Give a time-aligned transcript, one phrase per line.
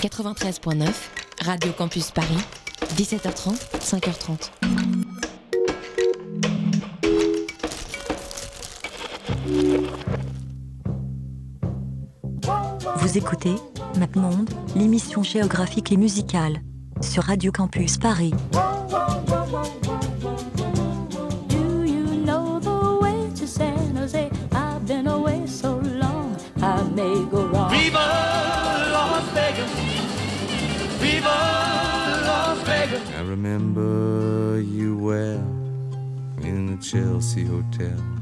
[0.00, 0.88] 93.9,
[1.44, 2.38] Radio Campus Paris,
[2.96, 4.50] 17h30, 5h30.
[12.96, 13.54] Vous écoutez
[13.98, 16.62] MapMonde, l'émission géographique et musicale,
[17.02, 18.32] sur Radio Campus Paris.
[33.42, 35.38] remember you well
[36.46, 38.19] in the Chelsea Hotel.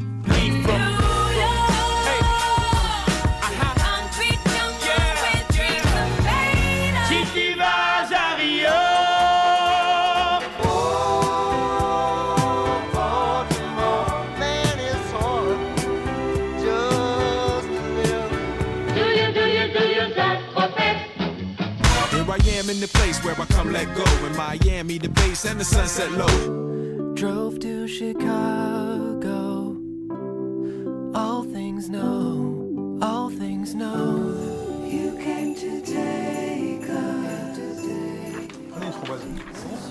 [23.68, 24.27] I'm let go.
[24.27, 27.14] In Miami, the bass and the sunset low.
[27.14, 29.08] Drove to Chicago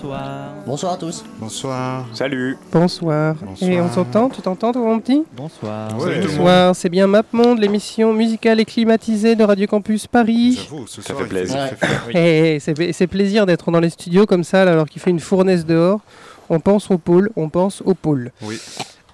[0.00, 0.54] Bonsoir.
[0.64, 1.24] Bonsoir à tous.
[1.40, 2.06] Bonsoir.
[2.14, 2.56] Salut.
[2.70, 3.34] Bonsoir.
[3.60, 5.24] Et on s'entend Tu t'entends, toi, mon petit?
[5.36, 5.88] Bonsoir.
[5.92, 6.76] Bonsoir.
[6.76, 10.60] C'est bien MapMonde, l'émission musicale et climatisée de Radio Campus Paris.
[10.70, 11.70] J'avoue, ça fait plaisir.
[12.14, 15.66] Eh, eh, c'est plaisir d'être dans les studios comme ça, alors qu'il fait une fournaise
[15.66, 16.00] dehors.
[16.48, 18.30] On pense au pôle, on pense au pôle.
[18.42, 18.60] Oui.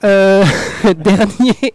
[0.05, 0.45] Euh,
[0.99, 1.73] dernier.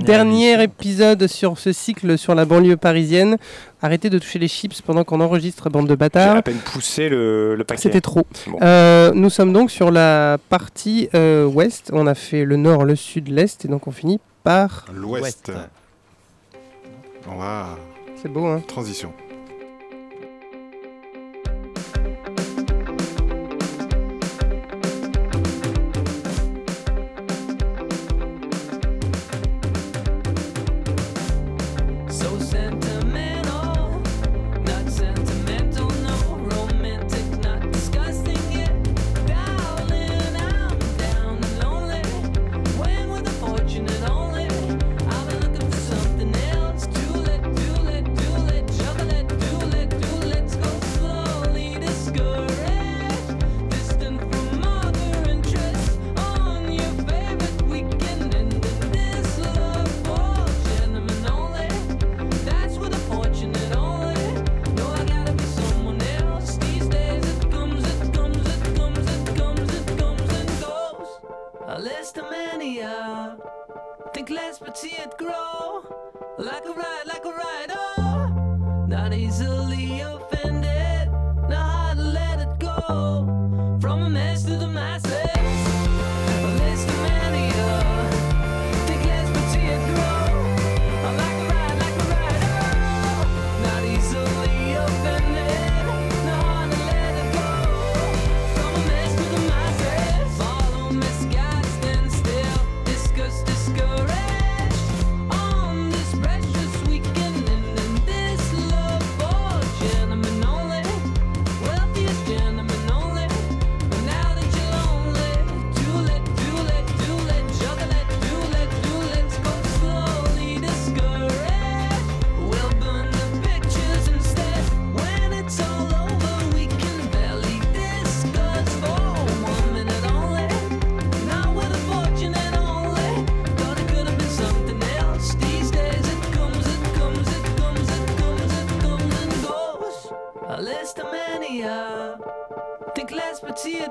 [0.00, 3.36] Dernier, épisode sur ce cycle sur la banlieue parisienne.
[3.80, 6.34] Arrêtez de toucher les chips pendant qu'on enregistre, bande de bâtards.
[6.34, 7.82] J'ai à peine poussé le, le paquet.
[7.82, 8.26] C'était trop.
[8.62, 11.90] Euh, nous sommes donc sur la partie euh, ouest.
[11.92, 13.64] On a fait le nord, le sud, l'est.
[13.64, 14.84] Et donc on finit par...
[14.94, 15.52] L'ouest.
[18.20, 19.12] C'est beau, hein Transition.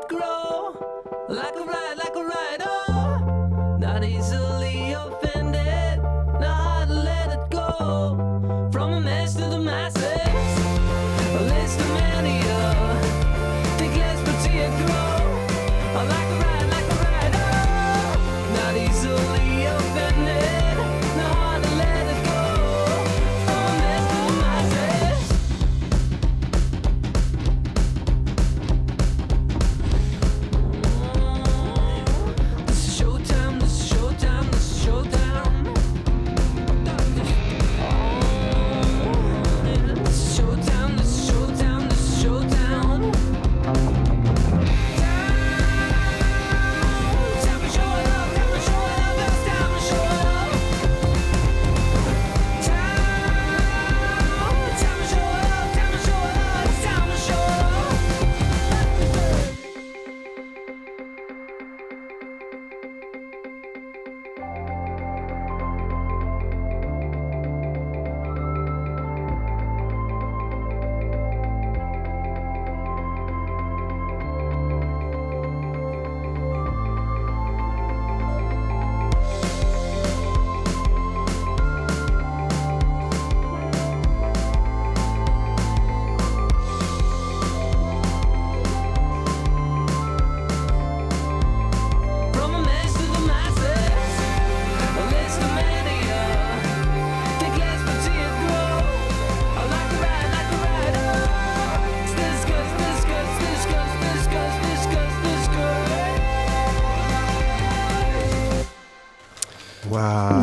[0.07, 0.75] grow
[1.29, 1.60] like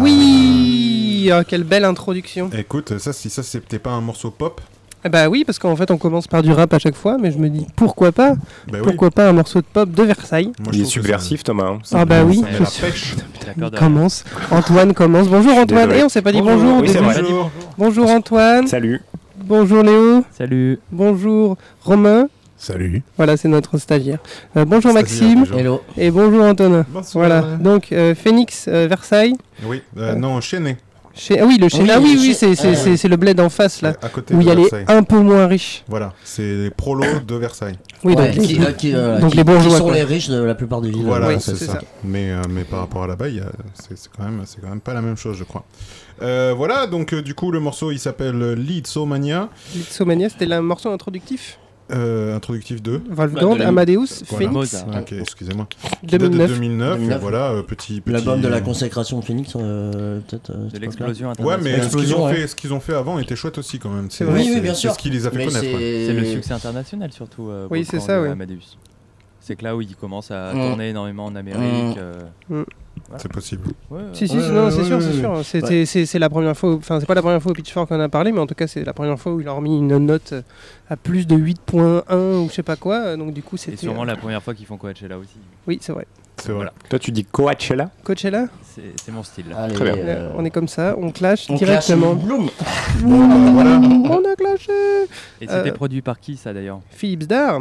[0.03, 2.51] merci, euh, quelle belle introduction.
[2.57, 4.61] Écoute, ça, si ça c'était pas un morceau pop,
[5.05, 7.31] Ah bah oui, parce qu'en fait on commence par du rap à chaque fois, mais
[7.31, 8.35] je me dis pourquoi pas?
[8.35, 8.39] Bah
[8.75, 8.79] oui.
[8.83, 10.51] Pourquoi pas un morceau de pop de Versailles?
[10.61, 11.69] Moi, Il est subversif, Thomas.
[11.75, 11.79] hein.
[11.93, 13.15] Ah bah oui, je suis-
[13.57, 14.25] Il commence.
[14.51, 15.29] Antoine commence.
[15.29, 15.93] Bonjour Antoine.
[15.93, 16.81] Et on s'est pas dit Bonjour.
[16.81, 16.83] bonjour.
[16.83, 17.13] Oui.
[17.23, 17.51] Bonjour.
[17.79, 18.67] Bonjour Antoine.
[18.67, 19.01] Salut.
[19.45, 20.25] Bonjour Léo.
[20.37, 20.79] Salut.
[20.91, 22.29] Bonjour Romain.
[22.59, 23.03] Salut.
[23.17, 24.19] Voilà, c'est notre stagiaire.
[24.57, 25.41] Euh, bonjour Stagiaire, Maxime.
[25.45, 25.59] toujours.
[25.61, 25.83] Hello.
[25.97, 26.85] Et bonjour Antonin.
[26.89, 27.27] Bonsoir.
[27.29, 27.57] Voilà.
[27.57, 29.35] Donc euh, Phoenix euh, Versailles.
[29.65, 30.77] Oui, euh, non, Chenet,
[31.15, 31.39] Chez...
[31.41, 31.83] Ah oui, le chez...
[31.83, 32.99] Oui, ah oui, c'est ah, oui.
[32.99, 35.21] c'est le bled en face là, à côté où il y a les un peu
[35.21, 35.85] moins riches.
[35.89, 37.79] Voilà, c'est les prolos de Versailles.
[38.03, 39.71] Oui, Ouais, donc, qui, les- qui, donc qui- les bourgeois.
[39.73, 39.95] qui sont quoi.
[39.95, 41.05] les riches de la plupart des villes.
[41.07, 41.73] Voilà, Oui, c'est c'est ça.
[41.75, 41.81] ça.
[42.05, 43.27] Mais, euh, mais par rapport à là-bas,
[43.75, 45.65] c'est quand, même- c'est quand même pas la même chose, je crois.
[46.23, 50.91] Euh, voilà, donc euh, du coup, le morceau il s'appelle Lidsomania, Litsomania, c'était le morceau
[50.91, 51.59] introductif?
[51.91, 53.03] Euh, introductif 2.
[53.11, 54.49] Wolfgang, Amadeus, Voilà.
[54.51, 55.01] Phoenix, Mozart.
[55.01, 55.67] Ok, excusez-moi.
[56.01, 56.51] Qui date de 2009.
[56.55, 57.17] 2009, 2009.
[57.17, 58.13] et voilà, euh, petit, petit.
[58.13, 60.51] L'album de la consécration de Phoenix, euh, peut-être.
[60.51, 62.35] euh, De l'explosion Ouais, mais ce qu'ils ont, ouais.
[62.35, 64.09] fait, ce qu'ils ont fait avant était chouette aussi quand même.
[64.11, 64.41] C'est vrai.
[64.41, 64.93] Oui, oui, bien sûr.
[64.93, 65.65] ce qui les a fait Mais connaître.
[65.65, 66.13] c'est- ouais.
[66.13, 67.49] Le succès international surtout.
[67.49, 68.31] euh, Oui, c'est ça, de ouais.
[68.31, 68.77] Amadeus.
[69.41, 70.59] C'est que là où il commence à Mm.
[70.69, 71.99] tourner énormément en Amérique.
[72.51, 72.63] Mm.
[73.13, 73.69] Euh, C'est possible.
[73.91, 74.01] ouais.
[74.13, 75.45] Si, si, Ouais, non, ouais, c'est sûr, ouais, c'est sûr.
[75.45, 78.01] C'était- C'est c'est la première fois, enfin, c'est pas la première fois au Pitchfork qu'on
[78.01, 79.97] a parlé, mais en tout cas, c'est la première fois où il a remis une
[79.99, 80.35] note
[80.91, 83.17] à plus de 8.1 ou je sais pas quoi.
[83.17, 83.83] Donc, du coup, C'est c'était.
[83.83, 85.37] sûrement euh, la première fois qu'ils font Coachella aussi.
[85.67, 86.07] Oui, c'est vrai.
[86.37, 86.55] C'est vrai.
[86.57, 86.73] Voilà.
[86.89, 87.91] Toi, tu dis Coachella?
[88.05, 89.47] Coachella, C'est c'est mon style.
[89.57, 89.97] Allez, Très bien.
[90.05, 92.15] euh, on est comme ça, on clash on directement.
[92.17, 92.39] clash
[93.03, 93.81] voilà.
[93.81, 94.73] On a clashé
[95.41, 96.81] Et c'était Euh, produit par qui ça d'ailleurs?
[96.91, 97.61] Philips Dar,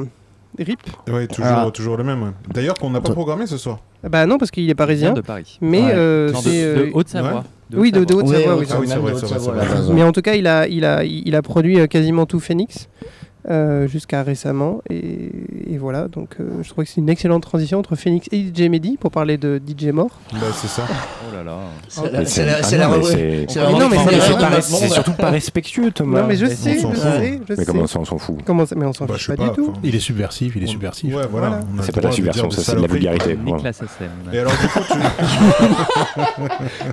[0.59, 0.79] RIP.
[1.11, 1.71] Ouais, toujours, Ah.
[1.73, 2.33] toujours le même.
[2.53, 3.79] D'ailleurs, qu'on n'a pas programmé ce soir.
[4.07, 5.57] Bah non, parce qu'il est parisien, de Paris.
[5.61, 5.91] mais Ouais.
[5.93, 6.49] euh, de, c'est.
[6.75, 7.33] de euh, Haute-Savoie.
[7.33, 7.77] ouais.
[7.79, 8.55] Oui, de, de Haute-Savoie.
[8.57, 8.65] Oui.
[8.71, 12.25] Ah oui, Mais en tout cas, il a, il a, il a produit euh, quasiment
[12.25, 12.87] tout Phoenix
[13.49, 14.81] euh, jusqu'à récemment.
[14.89, 15.31] Et,
[15.69, 18.69] et voilà, donc euh, je trouve que c'est une excellente transition entre Phoenix et DJ
[18.69, 20.09] Mehdi pour parler de DJ mort.
[20.33, 20.83] Bah, c'est ça.
[21.29, 21.57] Oh là là.
[21.89, 22.87] C'est la-
[24.49, 26.21] Mais c'est surtout pas respectueux, Thomas.
[26.21, 27.57] Non, mais je sais, je fout.
[27.57, 29.51] Mais comment ça, on s'en fout Comment ça Mais on s'en Bah, sais pas, du
[29.55, 29.73] tout.
[29.83, 31.13] Il est subversif, il est subversif.
[31.13, 31.59] Ouais, voilà.
[31.81, 33.37] C'est pas la subversion, ça, c'est de la vulgarité.
[34.33, 34.79] Et alors, du coup.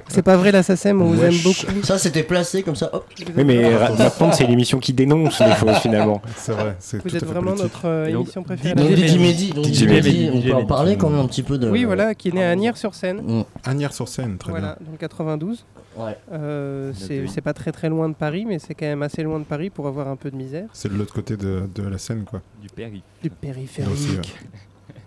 [0.09, 1.85] C'est pas vrai, la SACEM, on vous aime beaucoup.
[1.85, 2.91] Ça, c'était placé comme ça.
[3.37, 6.21] Oui, mais Maintenant, c'est l'émission qui dénonce les fausses finalement.
[6.37, 8.64] C'est vrai, Vous êtes vraiment notre euh, émission préférée.
[8.75, 9.51] Donc, DJ Mehdi.
[9.53, 9.85] Donc, DJ
[10.33, 11.69] on peut en parler quand même un petit peu de.
[11.69, 13.21] Oui, voilà, qui est né à Agnières-sur-Seine.
[13.23, 13.45] Mm.
[13.65, 15.65] Agnières-sur-Seine, très Voilà, dans le 92.
[15.97, 16.17] Ouais.
[16.33, 19.45] Euh, c'est pas très très loin de Paris, mais c'est quand même assez loin de
[19.45, 20.63] Paris pour avoir un peu de misère.
[20.63, 20.71] bien.
[20.73, 22.41] C'est de l'autre côté de, de la Seine, quoi.
[22.61, 23.03] Du périph'.
[23.23, 24.35] Du périphérique.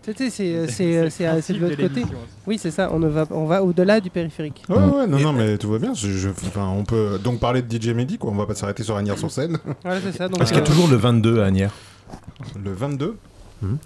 [0.03, 2.03] Tu sais, c'est euh, c'est euh, c'est euh, c'est de l'autre côté.
[2.45, 4.63] Oui, c'est ça, on, va, on va au-delà du périphérique.
[4.69, 5.93] Ouais, ouais, non, non, mais tout va bien.
[5.93, 8.31] Je, je- enfin, on peut donc parler de DJ Mehdi, quoi.
[8.31, 9.57] On va pas s'arrêter sur Agnières-sur-Seine.
[9.83, 10.29] Voilà, c'est ça.
[10.29, 11.73] Donc, Parce qu'il y a euh, toujours le 22 à Agnières.
[12.63, 13.17] Le 22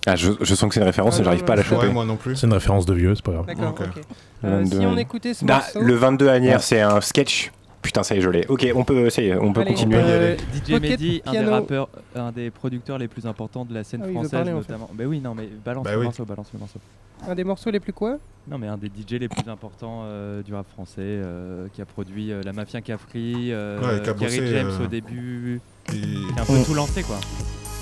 [0.05, 1.63] Ah, je, je sens que c'est une référence Ah, et j'arrive non, pas à la
[1.63, 1.87] choper.
[1.87, 2.35] Ouais, moi non plus.
[2.35, 3.45] C'est une référence de vieux, c'est pas grave.
[3.45, 3.81] D'accord, Ok.
[3.97, 4.03] ok.
[4.43, 5.01] Euh, 22, si on ouais.
[5.01, 5.81] écoutait ce Ah, morceau...
[5.81, 7.51] le 22 à Agnières, c'est un sketch.
[7.81, 8.45] Putain, ça y est, je l'ai.
[8.47, 9.97] Ok, on peut, ça y est, on peut Allez, continuer.
[9.99, 13.83] euh, DJ Pocket Mehdi, un des rappeurs, un des producteurs les plus importants de la
[13.83, 14.71] scène Ah oui, française parler, en fait.
[14.73, 14.89] notamment.
[14.93, 16.03] Bah oui, non mais balance Bah le oui.
[16.03, 16.79] morceau, balance le morceau.
[17.27, 18.17] Un des morceaux les plus quoi?
[18.47, 21.85] Non mais un des DJ les plus importants euh, du rap français, euh, qui a
[21.85, 25.61] produit euh, la Mafia Cafri, euh, Ouais, qui a Kerry bossé, James euh, au début,
[25.89, 27.17] Et- qui a un peu tout lancé quoi.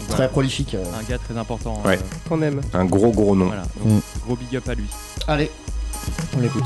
[0.10, 0.76] Très prolifique.
[0.76, 0.84] euh.
[1.00, 1.82] un gars très important.
[1.86, 1.98] Ouais.
[1.98, 3.46] euh, qu'on aime un gros gros nom.
[3.48, 4.00] Voilà, donc, Mm.
[4.26, 4.88] gros big up à lui.
[5.28, 5.50] Allez,
[6.36, 6.66] on l'écoute.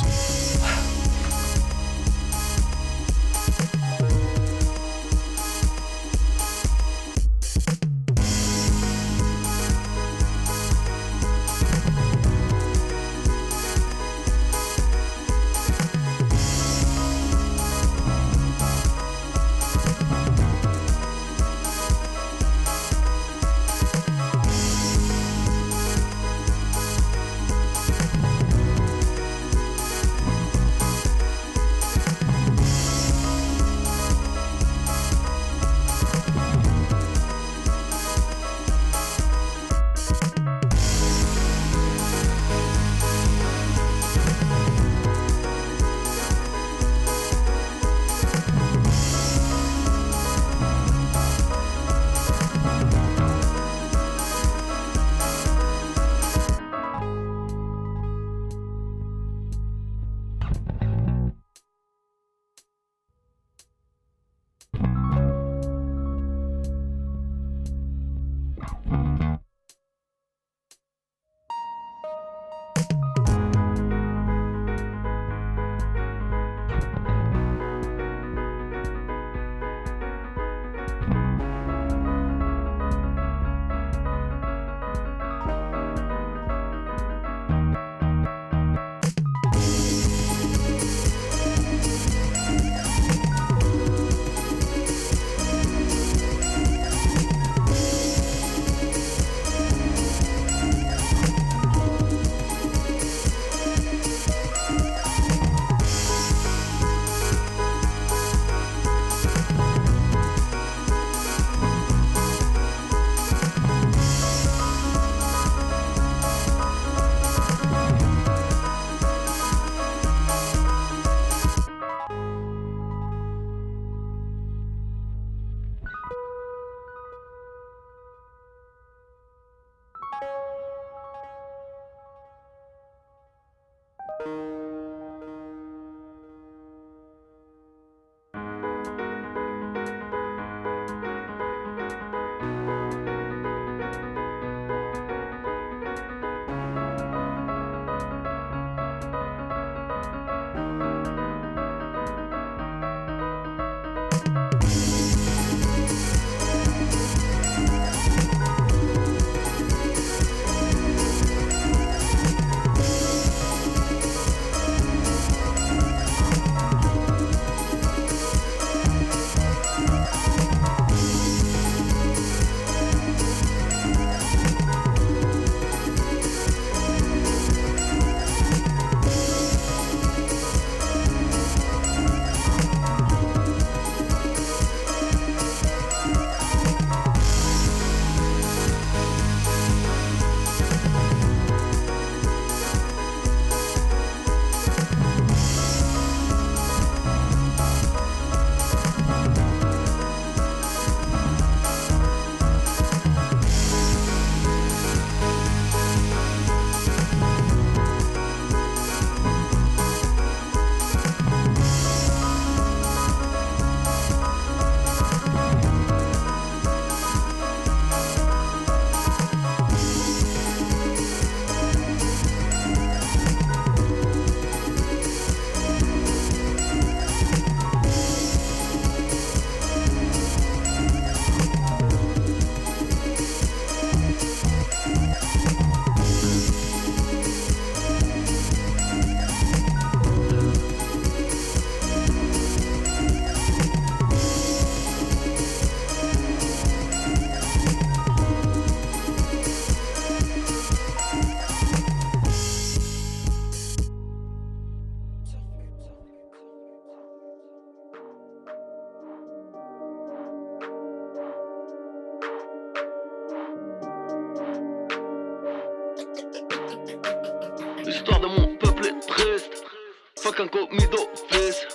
[270.36, 271.68] Fuck un commis d'office.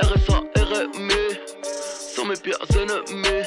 [0.00, 1.38] RSA, RMI.
[1.62, 3.44] Sans mes pires ennemis.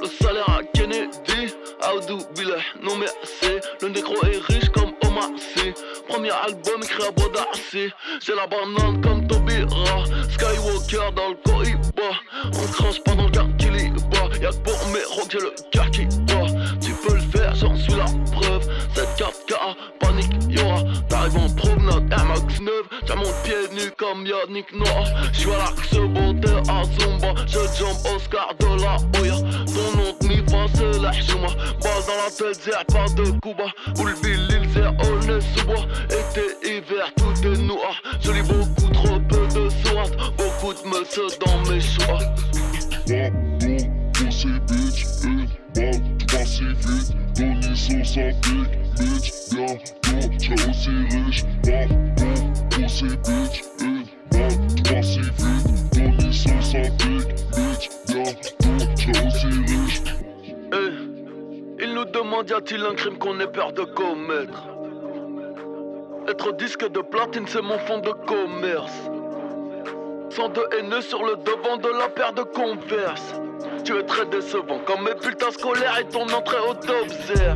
[0.00, 1.54] Le salaire à Kennedy.
[1.80, 3.60] Aoudou Billah, non merci.
[3.82, 5.72] Le négro est riche comme Omar Sy.
[6.08, 7.92] Premier album écrit à Bodarcy.
[8.24, 10.04] J'ai la banane comme Tobira.
[10.30, 12.10] Skywalker dans le Cohiba.
[12.44, 14.28] On crache pas dans le quartier bas.
[14.40, 15.90] Y'a que pour mes rocks, j'ai le cœur
[24.06, 25.04] comme Yannick Noah.
[25.32, 27.34] J'suis à l'axe beauté à Zumba.
[27.46, 29.36] Je jump Oscar de la Hoya.
[29.66, 30.36] Ton nom de mi
[30.74, 31.48] c'est la Hjouma.
[31.82, 33.66] Balle dans la tête, zère pas de Cuba.
[33.98, 35.86] Ou le bill, l'île, zère, on sous bois.
[36.06, 38.02] Été, hiver, tout est noir.
[38.20, 40.16] Je lis beaucoup trop peu de sourates.
[40.36, 42.18] Beaucoup de monsieur dans mes choix.
[44.12, 47.14] Pussy bitch, une balle, pas si vite.
[47.36, 51.44] Donner son sa big bitch, bientôt, t'es aussi riche.
[51.62, 53.62] Pardon, pussy bitch,
[58.26, 60.02] riche.
[60.72, 64.68] Eh, il nous demande y a-t-il un crime qu'on ait peur de commettre?
[66.28, 69.10] Être disque de platine, c'est mon fond de commerce.
[70.30, 73.34] Sans de haineux sur le devant de la paire de converse.
[73.84, 77.54] Tu es très décevant comme mes bulletins scolaires et ton entrée au Dobser.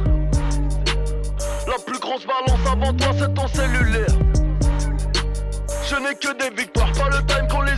[1.66, 4.06] La plus grosse balance avant toi, c'est ton cellulaire.
[5.88, 7.69] Je n'ai que des victoires, pas le time qu'on les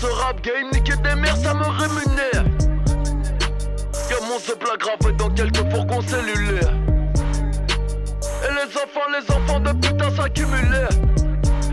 [0.00, 2.44] ce rap game, niquer des mères, ça me rémunère.
[4.28, 6.72] Mon ce plat gravé dans quelques fourgons cellulaires.
[8.44, 10.88] Et les enfants, les enfants de putain s'accumulèrent.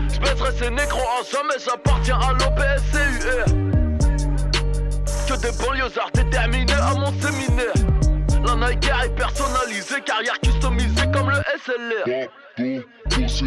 [0.08, 3.44] J'baisserai ces négros à jamais, j'appartiens à l'OPSCUR.
[5.28, 7.74] Que des banlieusards déterminés à mon séminaire.
[8.46, 12.28] La Nike Air est personnalisée, carrière customisée comme le SLR.
[13.16, 13.42] Bitch,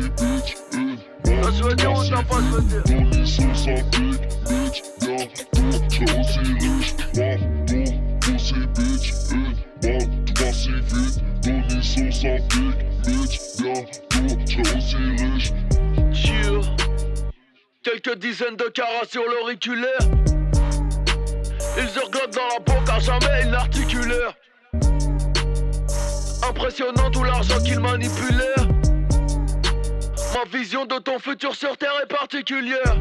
[15.19, 15.53] riche.
[16.13, 16.61] Chill.
[17.83, 19.99] Quelques dizaines de carats sur l'auriculaire.
[21.77, 24.35] Ils hurlotent dans la banque à jamais ils l'articulèrent.
[26.49, 28.78] Impressionnant tout l'argent qu'ils manipulèrent.
[30.39, 32.95] Ma vision de ton futur sur terre est particulière.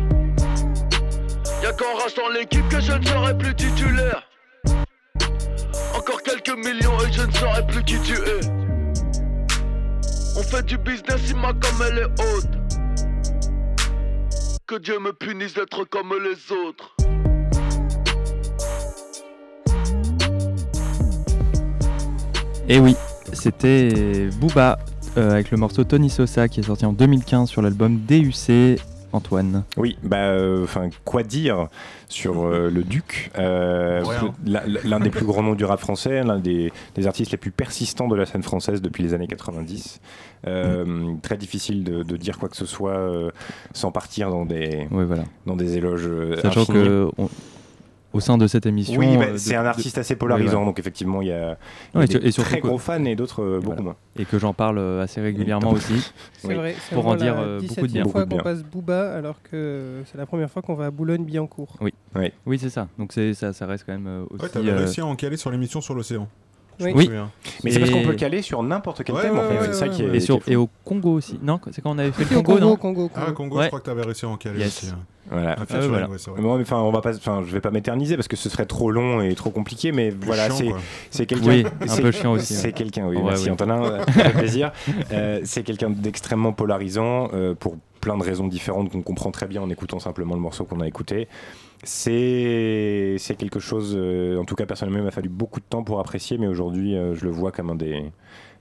[1.62, 4.28] Y'a qu'en rachetant l'équipe que je ne serai plus titulaire.
[5.94, 8.40] Encore quelques millions et je ne saurai plus qui tu es.
[10.36, 12.50] On fait du business, Ima comme elle est haute.
[14.66, 16.96] Que Dieu me punisse d'être comme les autres.
[22.68, 22.96] Et oui,
[23.32, 24.76] c'était Booba
[25.18, 28.78] euh, avec le morceau Tony Sosa qui est sorti en 2015 sur l'album DUC.
[29.10, 29.64] Antoine.
[29.78, 31.68] Oui, bah, enfin, quoi dire
[32.10, 34.04] sur euh, le Duc euh,
[34.84, 38.06] L'un des plus grands noms du rap français, l'un des, des artistes les plus persistants
[38.06, 40.00] de la scène française depuis les années 90.
[40.46, 43.30] Euh, Très difficile de, de dire quoi que ce soit euh,
[43.72, 45.24] sans partir dans des, Oui, voilà.
[45.46, 46.06] dans des éloges.
[46.06, 46.78] euh, Sachant infinis.
[46.84, 47.30] que on-
[48.12, 48.98] au sein de cette émission.
[48.98, 50.66] Oui, bah, euh, c'est un de- artiste assez Oui, polarisant, voilà.
[50.66, 51.58] donc effectivement, il y a,
[51.94, 53.82] y et des sur- et surtout très que- gros fans et d'autres euh, beaucoup Voilà.
[53.82, 53.96] moins.
[54.18, 56.10] Et que j'en parle euh, assez régulièrement aussi.
[56.38, 58.02] C'est vrai, c'est Pour en dire la euh, beaucoup de bien.
[58.04, 60.86] 17e fois Beaucoup de qu'on passe Booba alors que c'est la première fois qu'on va
[60.86, 61.76] à Boulogne-Billancourt.
[61.80, 62.32] Oui, Oui.
[62.46, 62.88] oui c'est ça.
[62.98, 64.42] Donc c'est ça, ça reste quand même aussi.
[64.42, 66.28] Ouais, t'avais euh, réussi à en caler sur l'émission sur l'océan.
[66.80, 66.92] Oui.
[66.94, 67.10] Oui.
[67.64, 69.58] Mais c'est parce qu'on peut le caler sur n'importe quel Ouais, thème, en fait.
[69.58, 70.14] ouais, c'est ça qui est.
[70.14, 71.36] Et, sur, qui est et au Congo aussi.
[71.42, 73.32] Non, c'est quand on avait fait le Congo, Congo, non Congo, Ah, Congo.
[73.34, 73.62] Congo, Ouais.
[73.64, 74.84] je crois que t'avais réussi à en caler Yes.
[74.84, 74.92] aussi.
[75.30, 75.50] Voilà.
[75.50, 76.08] Un Ah, featuring, voilà.
[76.08, 76.40] ouais, c'est vrai.
[76.40, 78.66] Bon, mais enfin, on va pas, enfin, je vais pas m'éterniser parce que ce serait
[78.66, 80.78] trop long et trop compliqué, mais Plus voilà, chiant, c'est quoi.
[81.10, 81.48] c'est quelqu'un.
[81.48, 82.72] Oui, un c'est- peu chiant aussi, C'est ouais.
[82.72, 83.50] quelqu'un, oui, Ouais, merci oui.
[83.50, 84.04] Antonin, euh,
[84.38, 84.72] plaisir.
[85.12, 89.60] Euh, c'est quelqu'un d'extrêmement polarisant euh, pour plein de raisons différentes qu'on comprend très bien
[89.60, 91.28] en écoutant simplement le morceau qu'on a écouté.
[91.84, 95.82] C'est c'est quelque chose, euh, en tout cas personnellement, il m'a fallu beaucoup de temps
[95.82, 98.04] pour apprécier, mais aujourd'hui, euh, je le vois comme un des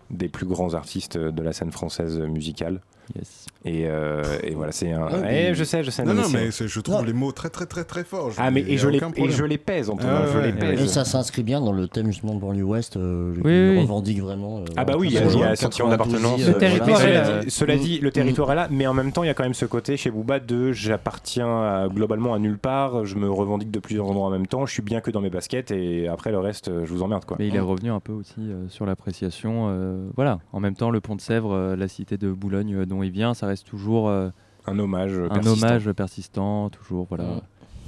[0.09, 2.79] des plus grands artistes de la scène française musicale.
[3.15, 3.45] Yes.
[3.65, 5.07] Et, euh, et voilà, c'est un.
[5.29, 6.03] Eh, puis- je sais, je sais.
[6.03, 8.31] Non, non, mais je trouve les mots très, très, très, très forts.
[8.37, 10.81] Ah, mais et je, les, et je les pèse, Antonin, Ah, je les pèse.
[10.81, 14.59] Et ça s'inscrit bien dans le thème justement de banlieue ouest, euh, Oui, revendique vraiment.
[14.59, 16.41] euh, Ah bah oui, il y a, un 92, sentiment d'appartenance.
[16.43, 17.43] euh, Le territoire Mais est cela, là.
[17.43, 17.79] dit, cela Mm.
[18.03, 19.97] le territoire est là, mais en même temps, il y a quand même ce côté
[19.97, 24.31] chez Booba de j'appartiens globalement à nulle part, je me revendique de plusieurs endroits en
[24.31, 27.01] même temps, je suis bien que dans mes baskets et après le reste, je vous
[27.03, 27.37] emmerde quoi.
[27.39, 30.07] Mais il est revenu un peu aussi euh, sur l'appréciation.
[30.15, 30.39] voilà.
[30.53, 33.67] En même temps, le Pont de Sèvres, la cité de Boulogne il vient, ça reste
[33.67, 34.29] toujours euh,
[34.65, 35.67] Un hommage un persistant.
[35.67, 37.05] hommage persistant, toujours.
[37.09, 37.23] Voilà.
[37.25, 37.39] Ouais.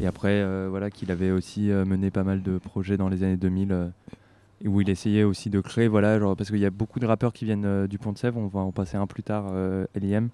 [0.02, 3.24] Et après, euh, voilà, qu'il avait aussi euh, mené pas mal de projets dans les
[3.24, 3.88] années 2000 euh,
[4.63, 7.06] et où il essayait aussi de créer, voilà, genre, parce qu'il y a beaucoup de
[7.06, 9.48] rappeurs qui viennent euh, du Pont de Sèvres, on va en passer un plus tard,
[9.52, 10.30] euh, LIM,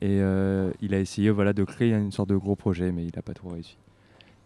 [0.00, 3.12] et euh, il a essayé voilà, de créer une sorte de gros projet, mais il
[3.14, 3.76] n'a pas tout réussi.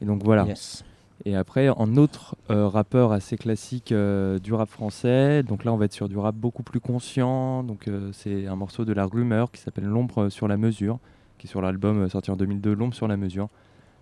[0.01, 0.45] Et donc voilà.
[0.45, 0.85] Yes.
[1.25, 5.77] Et après, en autre euh, rappeur assez classique euh, du rap français, donc là on
[5.77, 9.05] va être sur du rap beaucoup plus conscient, donc euh, c'est un morceau de la
[9.05, 10.99] rumeur qui s'appelle L'ombre sur la mesure,
[11.39, 13.49] qui est sur l'album sorti en 2002, L'ombre sur la mesure.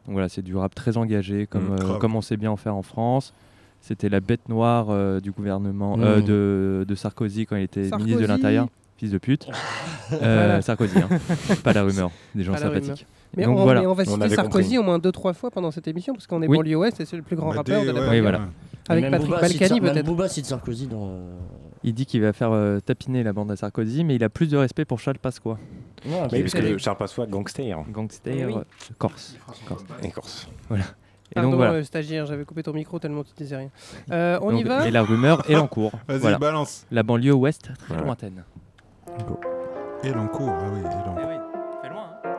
[0.07, 2.57] Donc voilà, c'est du rap très engagé, comme, Mm, euh, comme on sait bien en
[2.57, 3.33] faire en France.
[3.81, 6.25] C'était la bête noire euh, du gouvernement euh, Mm.
[6.25, 8.11] de, de Sarkozy quand il était Sarkozy.
[8.11, 8.69] ministre de l'Intérieur.
[8.99, 9.47] Fils de pute.
[10.23, 10.61] Euh.
[10.61, 11.09] Sarkozy, hein.
[11.65, 13.05] pas la rumeur, des gens sympathiques.
[13.37, 13.81] Mais, donc on, voilà.
[13.81, 14.79] mais on va On citer Sarkozy compris.
[14.79, 16.59] au moins deux trois fois pendant cette émission parce qu'on est Oui.
[16.59, 18.43] banlieue ouest et c'est le plus grand Bah, rappeur de la ouais, Oui, voilà.
[18.89, 20.07] Avec Même Patrick Booba Balkany peut-être.
[20.07, 21.09] Booba cite Sarkozy dans.
[21.09, 21.37] euh,
[21.83, 24.47] Il dit qu'il va faire euh, tapiner la bande à Sarkozy, mais il a plus
[24.49, 25.55] de respect pour Charles Pasqua.
[25.55, 25.59] Ouais,
[26.05, 27.79] Oui, bah, parce que Charles Pasqua, gangster.
[27.91, 28.55] Gangster oui.
[28.99, 29.37] corse.
[29.67, 29.85] Corse.
[30.05, 30.49] Et Corse.
[30.69, 30.85] Voilà.
[31.33, 31.73] Et Pardon, donc voilà.
[31.73, 33.71] euh, stagiaire, j'avais coupé ton micro tellement tu disais rien.
[34.13, 35.91] Euh, on y va Et la rumeur est en cours.
[36.07, 36.39] Vas-y, Voilà.
[36.39, 36.87] balance.
[36.93, 38.45] La banlieue ouest très lointaine.
[40.05, 41.29] Et l'encours, ah oui, et l'encours.
[41.29, 41.37] oui,
[41.83, 42.09] fait loin.
[42.25, 42.37] hein.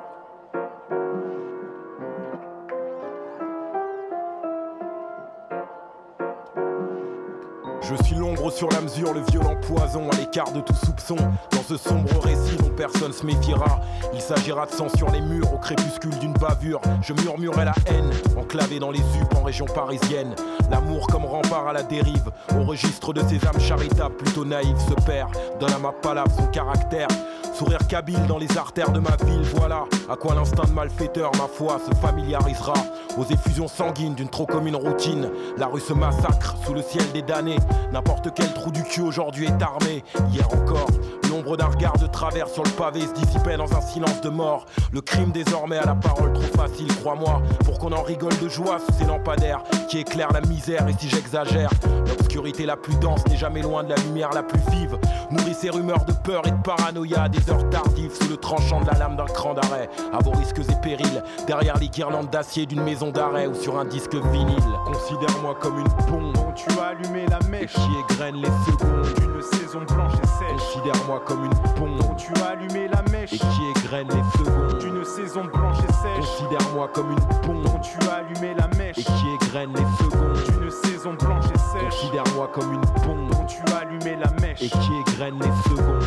[7.81, 11.15] Je suis l'ombre sur la mesure, le violent poison à l'écart de tout soupçon.
[11.51, 13.79] Dans ce sombre récit dont personne se méfiera,
[14.13, 16.81] il s'agira de sang sur les murs au crépuscule d'une bavure.
[17.01, 20.35] Je murmurerai la haine, enclavé dans les UP en région parisienne.
[20.69, 24.93] L'amour comme rempart à la dérive, au registre de ces âmes charitables plutôt naïves se
[25.06, 25.30] perd.
[25.60, 27.08] Donne à ma palabre son caractère.
[27.57, 31.47] Sourire kabyle dans les artères de ma ville, voilà à quoi l'instinct de malfaiteur, ma
[31.47, 32.75] foi, se familiarisera.
[33.17, 37.23] Aux effusions sanguines d'une trop commune routine, la rue se massacre sous le ciel des
[37.23, 37.57] damnés.
[37.91, 40.03] N'importe quel trou du cul aujourd'hui est armé.
[40.31, 40.89] Hier encore,
[41.31, 44.67] l'ombre d'un regard de travers sur le pavé se dissipait dans un silence de mort.
[44.91, 48.77] Le crime désormais à la parole trop facile, crois-moi, pour qu'on en rigole de joie
[48.79, 50.87] sous ces lampadaires qui éclairent la misère.
[50.87, 51.71] Et si j'exagère,
[52.07, 54.99] l'obscurité la plus dense n'est jamais loin de la lumière la plus vive.
[55.31, 58.97] Nourrit ces rumeurs de peur et de paranoïa heures tardives sous le tranchant de la
[58.97, 59.89] lame d'un cran d'arrêt.
[60.13, 63.86] À vos risques et périls, derrière les guirlandes d'acier d'une maison d'arrêt ou sur un
[63.86, 64.57] disque vinyle.
[64.86, 69.41] Considère-moi comme une bombe dont tu as allumé la mèche qui égrène les secondes d'une
[69.41, 70.73] saison blanche et sèche.
[70.73, 74.79] Considère-moi comme une bombe dont tu as allumé la mèche et qui égrène les secondes
[74.79, 76.25] d'une saison blanche et sèche.
[76.39, 80.60] Considère-moi comme une bombe dont tu as allumé la mèche et qui égrène les secondes
[80.60, 82.01] d'une saison blanche et sèche.
[82.01, 86.06] Considère-moi comme une bombe dont tu as allumé la mèche et qui égrène les secondes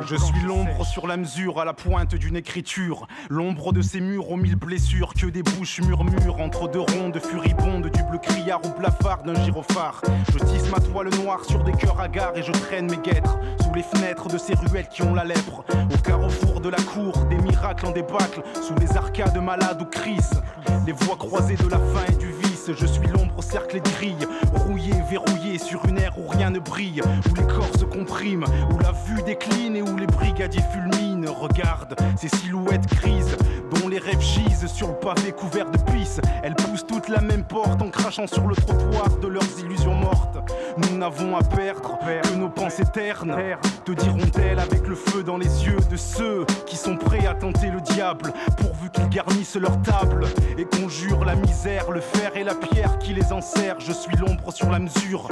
[0.00, 3.06] Je suis l'ombre sur la mesure, à la pointe d'une écriture.
[3.28, 7.90] L'ombre de ces murs aux mille blessures, que des bouches murmurent entre deux rondes furibondes,
[7.90, 10.00] du bleu criard au blafard d'un gyrophare.
[10.32, 13.74] Je tisse ma toile noire sur des cœurs hagards et je traîne mes guêtres sous
[13.74, 15.64] les fenêtres de ces ruelles qui ont la lèpre.
[15.92, 20.40] Au carrefour de la cour, des miracles en débâcle, sous les arcades malades ou crises.
[20.86, 22.27] Les voies croisées de la faim et du
[22.74, 27.00] je suis l'ombre cercle de grilles, rouillé, verrouillé sur une ère où rien ne brille,
[27.02, 31.07] où les corps se compriment, où la vue décline et où les brigadiers fulminent.
[31.28, 33.36] Regarde ces silhouettes grises
[33.74, 36.20] dont les rêves gisent sur le pavé couvert de pisse.
[36.42, 40.38] Elles poussent toutes la même porte en crachant sur le trottoir de leurs illusions mortes.
[40.78, 43.36] Nous n'avons à perdre que nos pensées ternes.
[43.84, 47.70] Te diront-elles avec le feu dans les yeux de ceux qui sont prêts à tenter
[47.70, 52.54] le diable pourvu qu'ils garnissent leur table et conjurent la misère, le fer et la
[52.54, 53.80] pierre qui les enserrent.
[53.80, 55.28] Je suis l'ombre sur la mesure.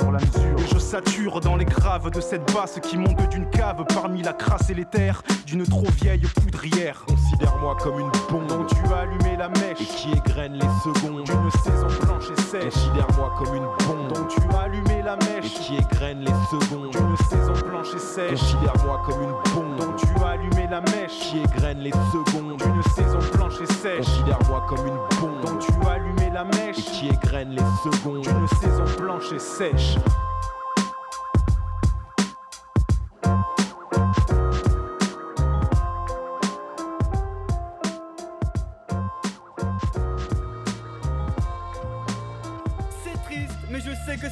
[0.59, 4.33] Et je sature dans les graves de cette basse qui monte d'une cave parmi la
[4.33, 7.05] crasse et les terres d'une trop vieille poudrière.
[7.07, 9.81] Considère-moi comme une bombe dont tu as allumé la mèche.
[9.81, 11.25] Et qui égrène les secondes.
[11.25, 12.75] D'une saison blanche et sèche.
[12.75, 16.91] Considère-moi comme une bombe dont tu as allumé la et mèche qui égrène les secondes.
[16.91, 18.31] D'une saison blanche et sèche.
[18.31, 21.19] Considère-moi comme une bombe dont tu as allumé la mèche.
[21.21, 22.57] Qui égrène les secondes.
[22.57, 24.07] D'une saison blanche et sèche.
[24.07, 26.79] Considère-moi comme une bombe dont tu as allumé la mèche.
[26.79, 28.23] Et qui égrène les secondes.
[28.23, 29.97] D'une saison blanche et sèche.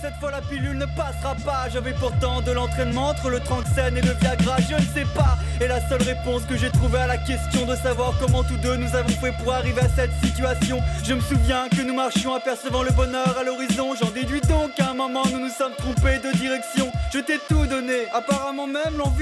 [0.01, 1.69] Cette fois la pilule ne passera pas.
[1.73, 5.39] J'avais pourtant de l'entraînement entre le Tranxène et le Viagra, je ne sais pas.
[5.61, 8.77] Et la seule réponse que j'ai trouvée à la question de savoir comment tous deux
[8.77, 10.81] nous avons fait pour arriver à cette situation.
[11.05, 13.95] Je me souviens que nous marchions apercevant le bonheur à l'horizon.
[14.01, 16.91] J'en déduis donc qu'à un moment nous nous sommes trompés de direction.
[17.13, 19.14] Je t'ai tout donné, apparemment même l'envie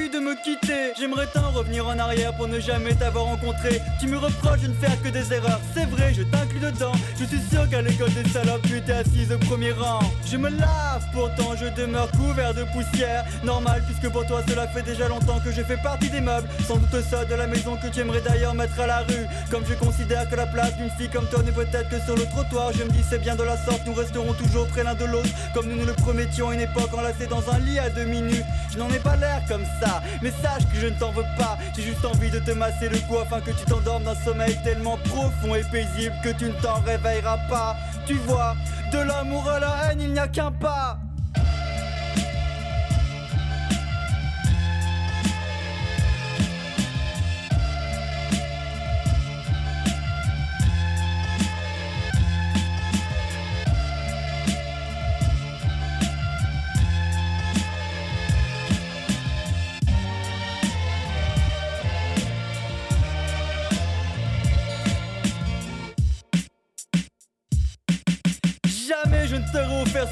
[0.99, 3.81] J'aimerais tant revenir en arrière pour ne jamais t'avoir rencontré.
[4.01, 6.93] Tu me reproches de ne faire que des erreurs, c'est vrai, je t'inclus dedans.
[7.19, 10.01] Je suis sûr qu'à l'école des salopes, tu étais assise au premier rang.
[10.27, 13.25] Je me lave, pourtant je demeure couvert de poussière.
[13.45, 16.49] Normal, puisque pour toi cela fait déjà longtemps que je fais partie des meubles.
[16.67, 19.27] Sans doute ça de la maison que tu aimerais d'ailleurs mettre à la rue.
[19.51, 22.27] Comme je considère que la place d'une fille comme toi n'est peut-être que sur le
[22.27, 25.05] trottoir, je me dis c'est bien de la sorte, nous resterons toujours près l'un de
[25.05, 25.31] l'autre.
[25.55, 28.43] Comme nous nous le promettions à une époque enlacée dans un lit à demi nu.
[28.73, 30.03] Je n'en ai pas l'air comme ça,
[30.43, 31.59] sache que je ne t'en veux pas.
[31.77, 34.99] J'ai juste envie de te masser le cou afin que tu t'endormes d'un sommeil tellement
[35.05, 37.77] profond et paisible que tu ne t'en réveilleras pas.
[38.07, 38.55] Tu vois,
[38.93, 40.99] de l'amour à la haine, il n'y a qu'un pas.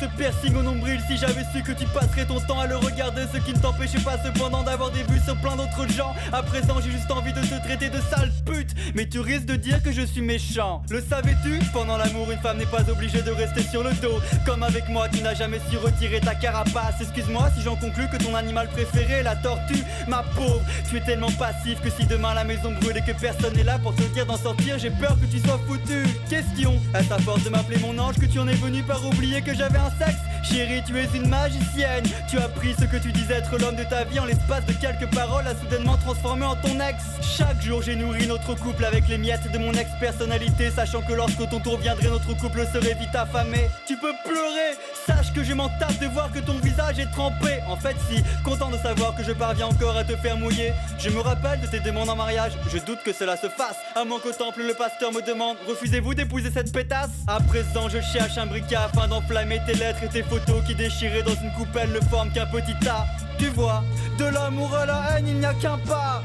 [0.01, 3.23] Ce piercing au nombril si j'avais su que tu passerais ton temps à le regarder,
[3.33, 6.15] ce qui ne t'empêchait pas cependant d'avoir des vues sur plein d'autres gens.
[6.33, 9.57] À présent, j'ai juste envie de te traiter de sale pute, mais tu risques de
[9.57, 10.83] dire que je suis méchant.
[10.89, 11.59] Le savais-tu?
[11.75, 14.21] Pendant l'amour, une femme n'est pas obligée de rester sur le dos.
[14.47, 17.01] Comme avec moi, tu n'as jamais su retirer ta carapace.
[17.01, 19.85] Excuse-moi si j'en conclus que ton animal préféré est la tortue.
[20.09, 23.55] Ma pauvre, tu es tellement passif que si demain la maison brûle et que personne
[23.55, 26.05] n'est là pour te dire d'en sortir, j'ai peur que tu sois foutu.
[26.31, 29.55] Question à force de m'appeler mon ange que tu en es venu par oublier que
[29.55, 32.05] j'avais un sexe Chérie, tu es une magicienne.
[32.29, 34.73] Tu as pris ce que tu disais être l'homme de ta vie en l'espace de
[34.73, 37.03] quelques paroles à soudainement transformé en ton ex.
[37.23, 41.49] Chaque jour, j'ai nourri notre couple avec les miettes de mon ex-personnalité, sachant que lorsque
[41.49, 43.69] ton tour viendrait, notre couple serait vite affamé.
[43.87, 44.77] Tu peux pleurer,
[45.07, 45.69] sache que je m'en
[46.01, 47.61] de voir que ton visage est trempé.
[47.69, 50.73] En fait, si, content de savoir que je parviens encore à te faire mouiller.
[50.99, 53.77] Je me rappelle de tes demandes en mariage, je doute que cela se fasse.
[53.95, 57.11] À moins qu'au temple, le pasteur me demande Refusez-vous d'épouser cette pétasse?
[57.27, 61.25] À présent, je cherche un briquet afin d'enflammer tes lettres et tes photos qui déchirées
[61.25, 63.05] dans une coupelle ne forment qu'un petit tas.
[63.37, 63.83] Tu vois,
[64.17, 66.23] de l'amour à la haine, il n'y a qu'un pas.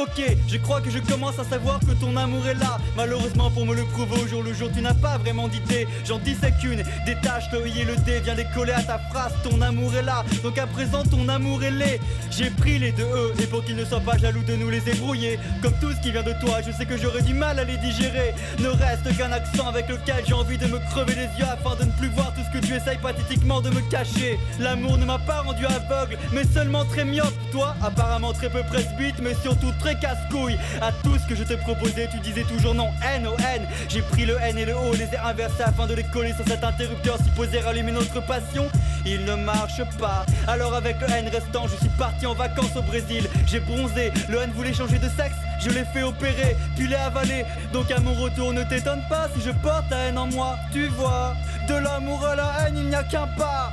[0.00, 2.78] Ok, je crois que je commence à savoir que ton amour est là.
[2.96, 5.88] Malheureusement, pour me le prouver au jour le jour, tu n'as pas vraiment d'idée.
[6.06, 9.32] J'en disais qu'une, détache le i le d, viens les coller à ta phrase.
[9.42, 12.00] Ton amour est là, donc à présent ton amour est laid.
[12.30, 14.88] J'ai pris les deux E, et pour qu'ils ne soient pas jaloux de nous les
[14.88, 15.36] ébrouiller.
[15.62, 17.78] Comme tout ce qui vient de toi, je sais que j'aurais du mal à les
[17.78, 18.34] digérer.
[18.60, 21.86] Ne reste qu'un accent avec lequel j'ai envie de me crever les yeux afin de
[21.86, 24.38] ne plus voir tout ce que tu essayes pathétiquement de me cacher.
[24.60, 27.34] L'amour ne m'a pas rendu aveugle, mais seulement très myope.
[27.50, 30.58] Toi, apparemment très peu presbyte, mais surtout très casse-couille.
[30.80, 33.66] À tout ce que je te proposais, tu disais toujours non, N O N.
[33.88, 36.46] J'ai pris le N et le O, les ai inversés afin de les coller sur
[36.46, 38.68] cet interrupteur supposé rallumer notre passion.
[39.04, 40.26] Il ne marche pas.
[40.46, 43.28] Alors avec le N restant, je suis parti en vacances au Brésil.
[43.46, 47.44] J'ai bronzé, le N voulait changer de sexe, je l'ai fait opérer, puis l'ai avalé.
[47.72, 50.56] Donc à mon retour, ne t'étonne pas si je porte la haine en moi.
[50.72, 51.34] Tu vois,
[51.68, 53.72] de l'amour à la haine, il n'y a qu'un pas.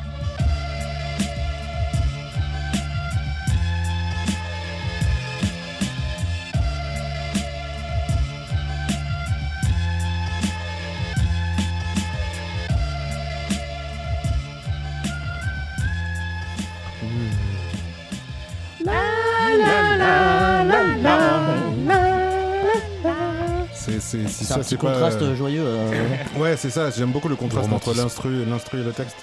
[24.23, 26.17] C'est si ça c'est pas contraste euh, joyeux, euh.
[26.37, 26.89] ouais, c'est ça.
[26.91, 29.17] J'aime beaucoup le contraste entre l'instru, l'instru et le texte.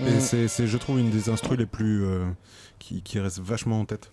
[0.00, 0.20] Et Mm.
[0.20, 2.26] c'est, c'est, je trouve, une des instrus les plus euh,
[2.78, 4.10] qui, qui reste vachement en tête.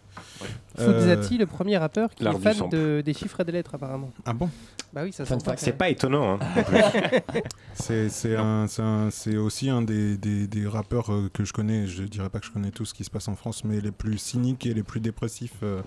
[0.76, 4.10] Fuzati, le premier rappeur qui est fan de- des chiffres et des lettres apparemment.
[4.26, 4.50] Ah bon?
[4.92, 5.60] Bah oui, ça Fun sent fact.
[5.60, 7.42] C'est pas étonnant, hein, plus.
[7.74, 11.54] c'est, c'est, un, c'est, un- c'est aussi un des, des, des rappeurs euh, que je
[11.54, 11.88] connais.
[11.88, 13.92] Je dirais pas que je connais tout ce qui se passe en France, mais les
[13.92, 15.82] plus cyniques et les plus dépressifs euh,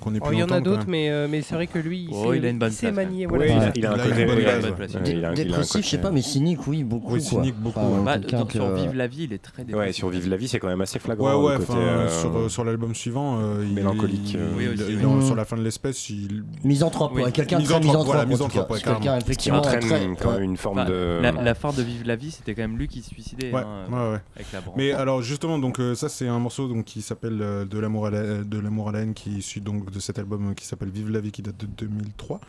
[0.00, 0.88] qu'on ait Oh, pu Il y en a d'autres, même.
[0.90, 3.26] mais, euh, mais c'est vrai que lui, il Oh, il a une bonne sait manier.
[3.26, 3.36] ouais.
[3.36, 3.44] Voilà.
[3.44, 5.26] Oui, il a- il a un Il a une bonne base, ouais.
[5.28, 7.14] Ouais, Dépressif, je sais pas, mais cynique, oui, beaucoup.
[7.14, 8.04] Oui, cynique, beaucoup, ouais.
[8.04, 9.96] Bah, quelqu'un dans- sur que- Vive la vie, il est très Ouais, dépressif.
[9.96, 11.42] sur Vive la vie, c'est quand même assez Ouais, flagrant.
[11.42, 14.96] ouais, enfin, euh, sur, euh, l'album suivant, euh, Mélancolique, euh, Oui, aussi, oui.
[15.02, 15.22] dans- Mm.
[15.26, 16.44] Sur la fin de l'espèce, il.
[16.64, 20.42] Misanthrope, ouais, quelqu'un de très Misanthrope, voilà, ouais, quelqu'un, effectivement, Qui entraîne très- quand même
[20.42, 21.18] une forme Enfin, de.
[21.22, 23.52] la, la fin de Vive la vie, c'était quand même lui qui se suicidait.
[23.52, 24.20] Ouais, hein, ouais, ouais.
[24.36, 24.74] Avec la branche.
[24.76, 28.06] Mais alors justement, donc euh, ça c'est un morceau donc qui s'appelle euh, de l'amour
[28.06, 30.54] à la, de l'amour à la haine, qui est issu donc de cet album euh,
[30.54, 32.40] qui s'appelle Vive la vie, qui date de 2003.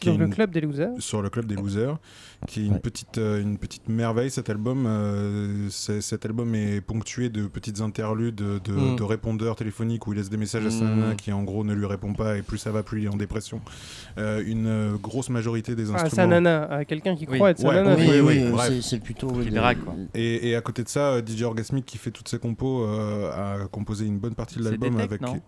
[0.00, 0.90] qui Sur le une- club des losers.
[0.98, 1.96] Sur le club des losers,
[2.46, 4.30] qui est une petite euh, une petite merveille.
[4.30, 8.96] Cet album, euh, cet album est ponctué de petites interludes de, de, Mm.
[8.96, 11.00] de répondeurs téléphoniques où il laisse des messages à sa Mm.
[11.00, 13.08] nana qui en gros ne lui répond pas et plus ça va, plus il est
[13.08, 13.60] en dépression.
[14.18, 16.10] Euh, une euh, grosse majorité des Ah, instruments.
[16.14, 17.36] sa nana, à quelqu'un qui Oui.
[17.38, 17.96] croit être sa Ouais, nana.
[17.96, 19.94] oui, oui, oui, c'est- plutôt, oui, des- drague, quoi.
[20.14, 23.30] Et, et à côté de ça, DJ Orgasmic qui fait toutes ses compos euh,
[23.64, 25.20] a composé une bonne partie de l'album avec.
[25.20, 25.40] non?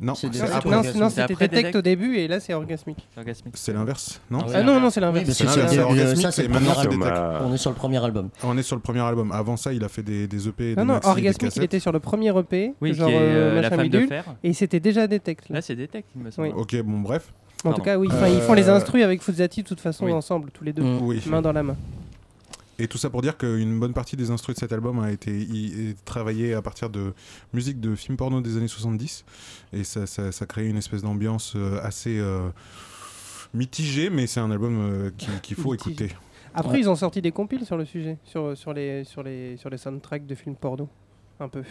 [0.00, 0.70] Non, C'est après.
[0.70, 1.00] Non, Orgasmic.
[1.02, 1.76] non, C'est c'était Detect.
[1.76, 3.08] au début et là c'est orgasmique.
[3.16, 3.54] Orgasmique.
[3.56, 5.26] C'est l'inverse, non Ah non, non, c'est Oui, l'inverse.
[5.26, 7.44] parce C'est que c'est l'inverse, le- c'est maintenant, c'est.
[7.44, 8.28] On est sur le premier album.
[8.44, 9.32] On est sur le premier album.
[9.32, 11.62] Avant ça, il a fait des, des EP, des Non, non, maxi, des Orgasmic, il
[11.64, 14.08] était sur le premier EP, Oui, genre qui est, euh, euh, La machin bidule,
[14.44, 15.48] et c'était déjà Detect.
[15.48, 15.56] Là.
[15.56, 16.48] Là, c'est Detect, il me semble.
[16.48, 16.54] Oui.
[16.56, 17.32] Ok, bon, bref.
[17.64, 20.12] En tout cas, oui, ils font les Euh, instrus avec Fuzati de toute façon oui.
[20.12, 20.82] ensemble, tous les deux.
[21.02, 21.20] Oui.
[21.26, 21.76] main dans la main.
[22.80, 25.96] Et tout ça pour dire qu'une bonne partie des instrus de cet album a été
[26.04, 27.12] travaillée à partir de
[27.52, 29.24] musique de films porno des années 70.
[29.72, 32.48] Et ça, ça, ça crée une espèce d'ambiance euh, assez euh,
[33.54, 35.90] mitigée, mais c'est un album euh, qui- qu'il faut Mitigé.
[36.04, 36.16] écouter.
[36.54, 36.80] Après, Ouais.
[36.80, 39.76] ils ont sorti des compiles sur le sujet, sur, sur, les, sur, les, sur les
[39.78, 40.88] soundtracks de films porno,
[41.40, 41.62] un peu.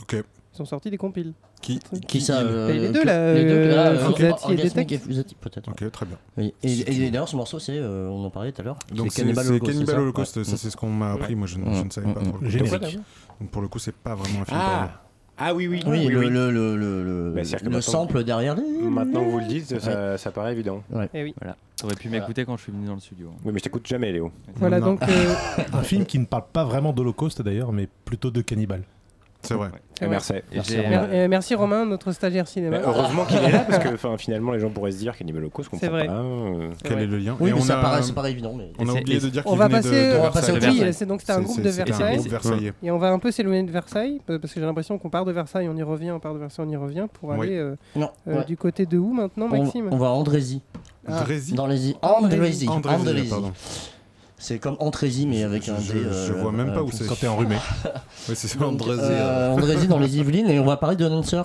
[0.00, 0.16] Ok.
[0.58, 1.34] Ils ont sorti des compiles.
[1.62, 4.26] Qui, Qui ça euh, Bah, les deux, là, Les deux, là, euh, euh, Fuzati et
[4.50, 4.92] Orgasmic Detect.
[4.92, 5.68] et Fuzati, peut-être.
[5.68, 6.16] Ok, très bien.
[6.36, 6.52] Oui.
[6.62, 7.10] Et, et veux.
[7.10, 8.78] d'ailleurs, ce morceau, c'est, euh, on en parlait tout à l'heure.
[8.94, 9.72] Donc c'est Cannibal c'est Holocaust.
[9.72, 10.44] Cannibal ça Holocaust, Ouais.
[10.44, 12.20] ça c'est ce qu'on m'a appris, moi je, ne- je ne savais pas.
[12.20, 12.50] Mm, Pour le, coup.
[12.50, 12.98] Générique.
[13.40, 15.02] Donc, pour le coup, c'est pas vraiment un film Ah.
[15.40, 15.80] Ah oui, oui.
[15.86, 18.56] Oui, le, le, le, le, le- Bah, c'est-à-dire que le maintenant- sample derrière.
[18.56, 20.82] Maintenant que vous le dites, ça, ça paraît évident.
[21.14, 21.34] Eh oui.
[21.40, 21.56] Voilà.
[21.76, 23.28] T'aurais pu m'écouter quand je suis venu dans le studio.
[23.44, 24.32] Oui, mais je t'écoute jamais, Léo.
[24.56, 24.86] Voilà, Non.
[24.94, 25.02] donc.
[25.04, 25.34] euh,
[25.74, 28.82] Un film qui ne parle pas vraiment d'Holocauste d'ailleurs, mais plutôt de cannibale.
[29.48, 29.68] C'est vrai.
[30.00, 30.06] Ouais.
[30.08, 30.32] Merci.
[30.52, 30.88] Merci, Romain.
[30.90, 32.78] mer- euh, merci Romain, notre stagiaire cinéma.
[32.78, 35.68] Mais heureusement qu'il est là parce que finalement les gens pourraient se dire Cannibal Holocaust,
[35.70, 36.06] comprends vrai.
[36.06, 36.12] pas.
[36.12, 37.02] euh, C'est Quel vrai.
[37.02, 38.54] est le lien Oui, Et mais on ça a- paraît, c'est pas évident.
[38.56, 38.70] Mais...
[38.78, 40.52] On a oublié de dire On qu'il va venait de- passer, de on va passer
[40.52, 40.80] Versailles.
[40.80, 42.72] au oui, c'est donc c'était un groupe de Versailles.
[42.82, 45.24] Et on va un peu s'éloigner de Versailles, euh, parce que j'ai l'impression qu'on part
[45.24, 47.46] de Versailles, on y revient, on part de Versailles, on y revient, pour Oui.
[47.48, 48.44] aller euh, Non, euh, ouais.
[48.44, 50.60] du côté de où maintenant, on, Maxime on va à Andrézy.
[51.08, 51.24] Ah.
[51.54, 51.96] Dans les îles.
[52.02, 52.68] Andrézy.
[52.68, 53.28] Andrézy, Andrézy.
[53.30, 53.52] pardon.
[54.40, 55.98] C'est comme Andrézy, mais avec Je- un je- D.
[56.26, 57.06] je euh, vois même pas euh, où c'est.
[57.06, 57.56] Quand t'es enrhumé.
[58.28, 59.00] Oui, c'est ça, Andrézy.
[59.02, 61.42] euh, Andrézy dans les Yvelines et on va parler de Nancer.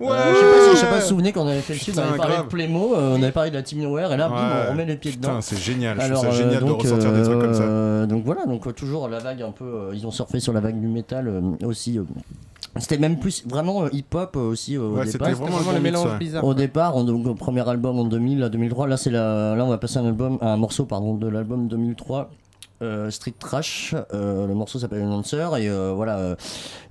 [0.00, 1.60] Ouais Euh, je sais pas si je sais pas si vous vous souvenez qu'on avait
[1.60, 2.46] fait le film, on avait parlé grave.
[2.46, 4.36] de Playmo, euh, on avait parlé de la Team Nowhere et là, Ouais.
[4.68, 5.28] on remet les pieds dedans.
[5.28, 5.96] Putain, c'est génial.
[5.98, 7.62] Je Alors, trouve ça euh, génial de donc, ressortir des trucs comme ça.
[7.62, 10.52] euh, Donc voilà, donc euh, toujours la vague un peu, euh, ils ont surfé sur
[10.52, 11.98] la vague du métal euh, aussi.
[12.78, 15.34] C'était même plus vraiment euh, hip-hop euh, aussi euh, au Ouais, c'était départ.
[15.48, 16.18] vraiment le mélange ouais.
[16.18, 16.44] bizarre.
[16.44, 19.64] Au départ, on- donc, au premier album en 2000, à 2003, là c'est la, là
[19.64, 22.30] on va passer un album, un morceau pardon de l'album 2003.
[22.82, 26.34] Euh, Street Trash, euh, le morceau s'appelle Announcer et euh, voilà, euh,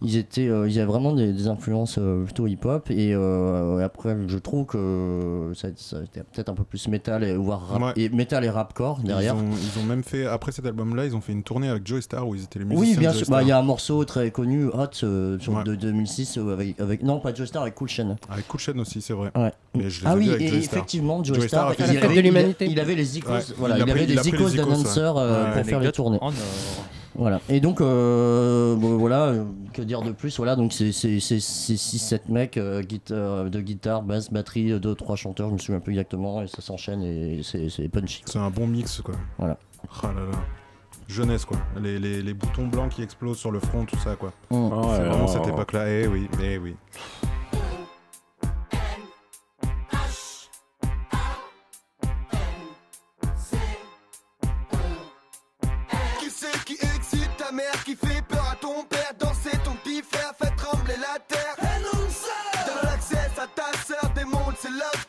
[0.01, 4.15] ils étaient, euh, ils avaient vraiment des, des influences euh, plutôt hip-hop et euh, après
[4.27, 7.93] je trouve que ça, ça était peut-être un peu plus métal et voire rap, Ouais.
[7.95, 9.35] et métal et rapcore derrière.
[9.35, 11.85] Ils ont, ils ont même fait, après cet album-là, ils ont fait une tournée avec
[11.87, 12.93] Joey Star où ils étaient les musiciens.
[12.93, 13.27] Oui, bien sûr.
[13.29, 15.63] Bah, Il y a un morceau très connu, Hot, euh, sur- Ouais.
[15.63, 17.03] de 2006, euh, avec, avec.
[17.03, 18.15] Non, pas Joe Star, avec Cool Chain.
[18.29, 19.31] Avec Cool Chain aussi, c'est vrai.
[19.35, 19.51] Ouais.
[19.75, 20.77] Mais je les ai Ah oui, avec et Joey Star.
[20.79, 22.65] effectivement, Joe Joey Star Star, a fait il, des- avait, de il, l'humanité.
[22.69, 25.53] il avait les icônes, Ouais, voilà, il avait pris icônes euh, Ouais.
[25.61, 26.17] pour faire les Anecdote tournées.
[26.21, 26.33] en or.
[27.17, 27.41] Voilà.
[27.49, 32.57] Et donc, euh, bon, voilà, euh, que dire de plus Voilà, donc c'est 6-7 mecs,
[32.57, 36.61] euh, guitare, de guitare, basse, batterie, 2-3 chanteurs, je me souviens plus exactement, et ça
[36.61, 38.21] s'enchaîne et c'est c'est punchy.
[38.25, 39.15] C'est un bon mix, quoi.
[39.39, 39.57] Voilà.
[40.03, 40.37] Ah là là.
[41.07, 41.57] Jeunesse, quoi.
[41.81, 44.29] Les, les, les boutons blancs qui explosent sur le front, tout ça, quoi.
[44.51, 44.69] Mm.
[44.71, 45.89] Oh c'est vraiment cette époque-là.
[45.89, 46.75] Eh oui, eh oui.
[64.69, 65.06] Démonte ses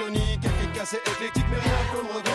[0.00, 2.29] cyclonique, efficace et éclectique, mais rien que le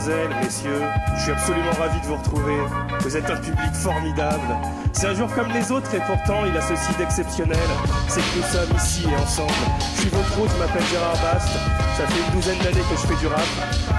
[0.00, 0.82] mesdemoiselles, messieurs,
[1.14, 2.56] je suis absolument ravi de vous retrouver.
[3.00, 4.56] Vous êtes un public formidable.
[4.92, 7.58] C'est un jour comme les autres et pourtant il a ceci d'exceptionnel.
[8.08, 9.52] C'est que nous sommes ici et ensemble.
[9.94, 11.48] Je suis votre hôte, je m'appelle Gérard Bast.
[11.96, 13.40] Ça fait une douzaine d'années que je fais du rap.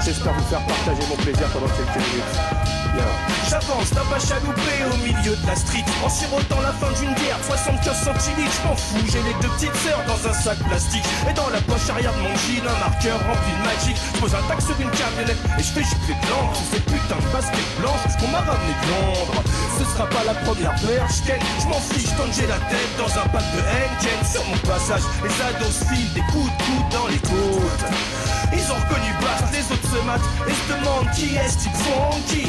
[0.03, 2.61] J'espère vous faire partager mon plaisir pendant quelques minutes.
[3.49, 7.39] J'avance d'un pas chaloupé au milieu de la street En sirotant la fin d'une guerre
[7.43, 11.33] 75 centilitres, je m'en fous J'ai les deux petites sœurs dans un sac plastique Et
[11.33, 14.43] dans la poche arrière de mon jean Un marqueur rempli de magic Je pose un
[14.47, 18.15] taxe sur une camionnette Et je fais gicler de l'encre ces putains de baskets blanches
[18.19, 19.43] qu'on m'a ramené de Londres
[19.79, 23.43] Ce sera pas la première Je m'en fiche tant j'ai la tête dans un pack
[23.53, 28.30] de Henken Sur mon passage les ados filent des coups de coude dans les côtes
[28.53, 30.29] ils ont reconnu Bast, les autres se matent.
[30.47, 32.47] Et se demandent qui est ce type funky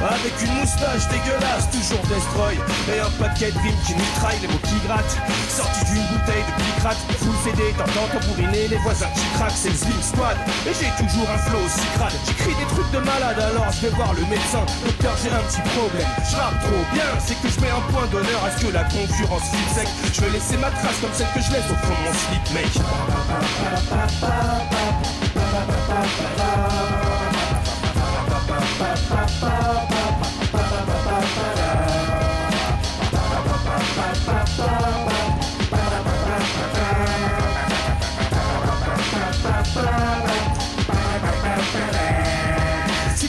[0.00, 2.54] Avec une moustache dégueulasse, toujours destroy.
[2.92, 5.16] Et un paquet de rimes qui mitraille les mots qui grattent.
[5.48, 9.56] Sorti d'une bouteille de picrate, full CD, t'entends tambouriner les voisins qui craquent.
[9.56, 10.36] C'est le Slim Squad,
[10.66, 12.16] et j'ai toujours un flow aussi crade.
[12.26, 14.64] J'écris des trucs de malade alors je vais voir le médecin.
[14.84, 18.06] Docteur j'ai un petit problème, je rappe trop bien C'est que je mets un point
[18.06, 19.88] d'honneur à ce que la concurrence file sec.
[20.12, 22.44] Je veux laisser ma trace comme celle que je laisse au fond de mon slip
[22.54, 22.72] mec
[25.92, 26.22] Si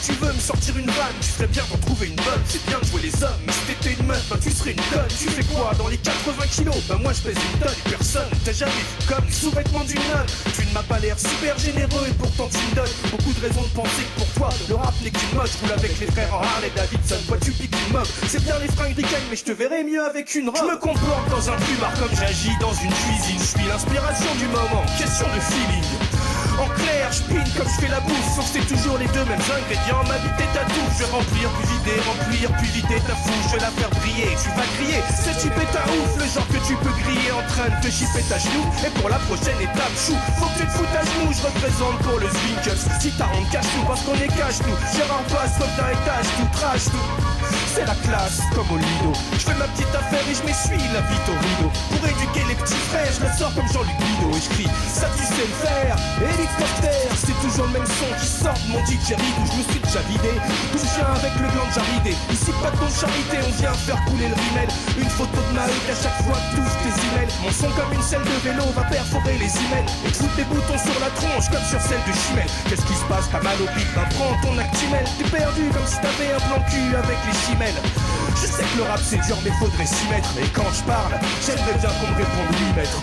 [0.04, 2.44] tu veux me sortir une vanne, tu ferais bien d'en trouver une bonne.
[2.48, 4.86] C'est bien de jouer les hommes, mais si t'étais une meuf, ben tu serais une
[4.92, 5.08] conne.
[5.08, 6.76] Tu fais quoi dans les 80 kilos?
[6.90, 10.28] Bah moi je pèse une tonne personne t'a jamais vu comme les sous-vêtements d'une nonne.
[10.56, 13.62] Tu ne m'as pas l'air super généreux et pourtant tu me donnes beaucoup de raisons
[13.62, 15.48] de penser que pour toi le rap n'est qu'une mode.
[15.48, 18.08] Je roule avec les frères en Harley Davidson, toi tu piques une mob.
[18.28, 20.58] C'est bien les fringues ricaines, mais je te verrais mieux avec une robe.
[20.60, 23.40] Je me comporte dans un plumard comme j'agis dans une cuisine.
[23.40, 26.23] Je suis l'inspiration du moment, question de feeling.
[26.60, 29.42] En clair, je pine comme je fais la bouffe, sauf c'est toujours les deux mêmes
[29.42, 30.04] ingrédients.
[30.08, 33.54] Ma est ta touffe, je vais remplir puis vider, remplir puis vider ta fouche, je
[33.58, 34.30] vais la faire briller.
[34.38, 37.70] Tu vas crier, c'est est un ouf, le genre que tu peux griller en train
[37.70, 38.64] de te chipper ta genou.
[38.86, 41.98] Et pour la prochaine étape, chou, faut que tu te foutes à genoux, je représente
[42.06, 42.84] pour le Zwinkels.
[43.02, 44.78] Si t'as honte, cache tout parce qu'on est cache tout.
[44.94, 47.33] Gérard passe comme d'un étage, tout trash tout.
[47.74, 49.12] C'est la classe, comme au Lido.
[49.34, 51.70] Je fais ma petite affaire et je m'essuie la vite au rideau.
[51.90, 55.08] Pour éduquer les petits frères, je le sors comme Jean-Luc Guido et je crie, ça
[55.18, 55.96] tu sais le faire.
[56.22, 59.46] Hélicoptère, c'est toujours le même son qui sort de mon didgeridoo.
[59.50, 60.34] Je me suis déjà vidé,
[60.72, 62.14] d'où je avec le gland de jaridé.
[62.32, 64.70] Ici pas de charité, on vient faire couler le rimel.
[64.98, 67.34] Une photo de ma à chaque fois que touche tes emails.
[67.42, 69.90] Mon son comme une selle de vélo va perforer les emails.
[70.06, 72.48] Et foutre des boutons sur la tronche comme sur celle de Chimel.
[72.70, 75.06] Qu'est-ce qui se passe, t'as mal au bide, bah prends ton Actimel.
[75.18, 79.00] T'es perdu comme si t'avais un plan cul avec les je sais que le rap
[79.04, 82.48] c'est dur mais faudrait s'y mettre Mais quand je parle, j'aimerais bien qu'on me réponde
[82.52, 83.00] oui maître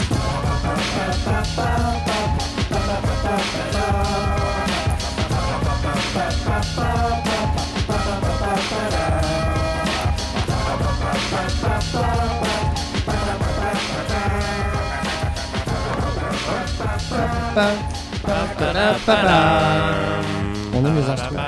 [20.80, 21.40] on aime les instruments.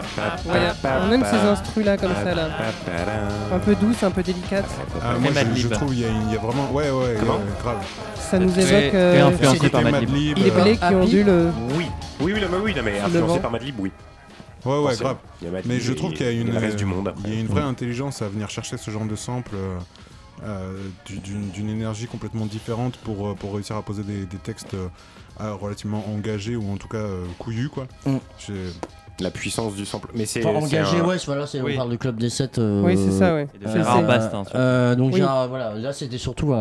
[0.46, 2.48] Ouais, on aime ces instrus là comme ça là.
[3.52, 4.66] Un peu douce, un peu délicate.
[5.02, 6.70] Ah, moi, je, je trouve il y, a une- il y a vraiment.
[6.72, 7.34] Ouais, ouais, Comment?
[7.34, 7.78] euh, grave.
[8.16, 9.30] Ça nous évoque euh,
[9.90, 10.76] Madlib, les euh, blés
[11.08, 11.50] qui le.
[11.76, 11.86] Oui,
[12.20, 13.38] oui, oui, non, mais, oui, non, mais influencé vent.
[13.38, 13.90] par Madlib, oui.
[14.64, 15.08] Ouais, ouais, Forcément.
[15.10, 15.16] grave.
[15.40, 16.76] Il y a Madlib Mais je et- trouve qu'il y a et une, le reste
[16.76, 17.40] du monde, il y a après.
[17.40, 19.78] une vraie intelligence à venir chercher ce genre de sample euh,
[20.44, 20.72] euh,
[21.04, 24.74] du- d'une d'une énergie complètement différente pour, euh, pour réussir à poser des, des textes
[24.74, 27.86] euh, relativement engagés ou en tout cas euh, couillus, quoi.
[28.06, 28.16] Mm.
[28.38, 28.72] J'ai-
[29.20, 30.08] La puissance du sample.
[30.14, 30.44] Mais c'est.
[30.44, 31.72] Enfin, engagé, un- ouais, c'est- voilà, c'est, Oui.
[31.74, 32.58] on parle du club des 7.
[32.58, 33.46] euh, Oui, c'est ça, ouais.
[33.54, 34.56] Et de euh, Bast, hein, surtout.
[34.58, 35.20] euh, donc, Oui.
[35.20, 36.56] Voilà, là c'était surtout un.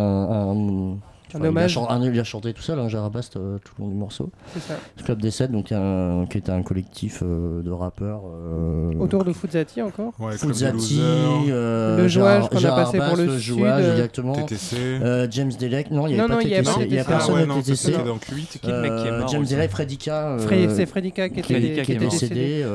[0.52, 0.98] un
[1.36, 1.72] enfin, il a hommage.
[1.72, 3.96] chan- un- il a chanté tout seul, hein, Gérard Bast, euh, tout le long du
[3.96, 4.30] morceau.
[4.54, 4.74] C'est ça.
[5.04, 8.22] Club des 7, donc un, qui était un collectif euh, de rappeurs.
[8.26, 10.14] euh, Autour de Fuzzati encore.
[10.20, 10.74] Ouais, Losers.
[11.00, 14.34] euh, Le jouage qu'on a passé pour le le Sud, jouage, euh, exactement.
[14.34, 14.76] TTC.
[14.80, 17.06] Euh, James Delec, non, il n'y non, pas il TTC, il n'y a TTC.
[17.08, 17.76] personne Ah ouais, de non, TTC.
[17.92, 18.46] c'était dans Q8.
[18.50, 20.28] C'est qui le mec qui est Euh, mort James aussi Delec, Fredika.
[20.30, 22.66] euh, Fred- c'est Fredika qui était, décédé.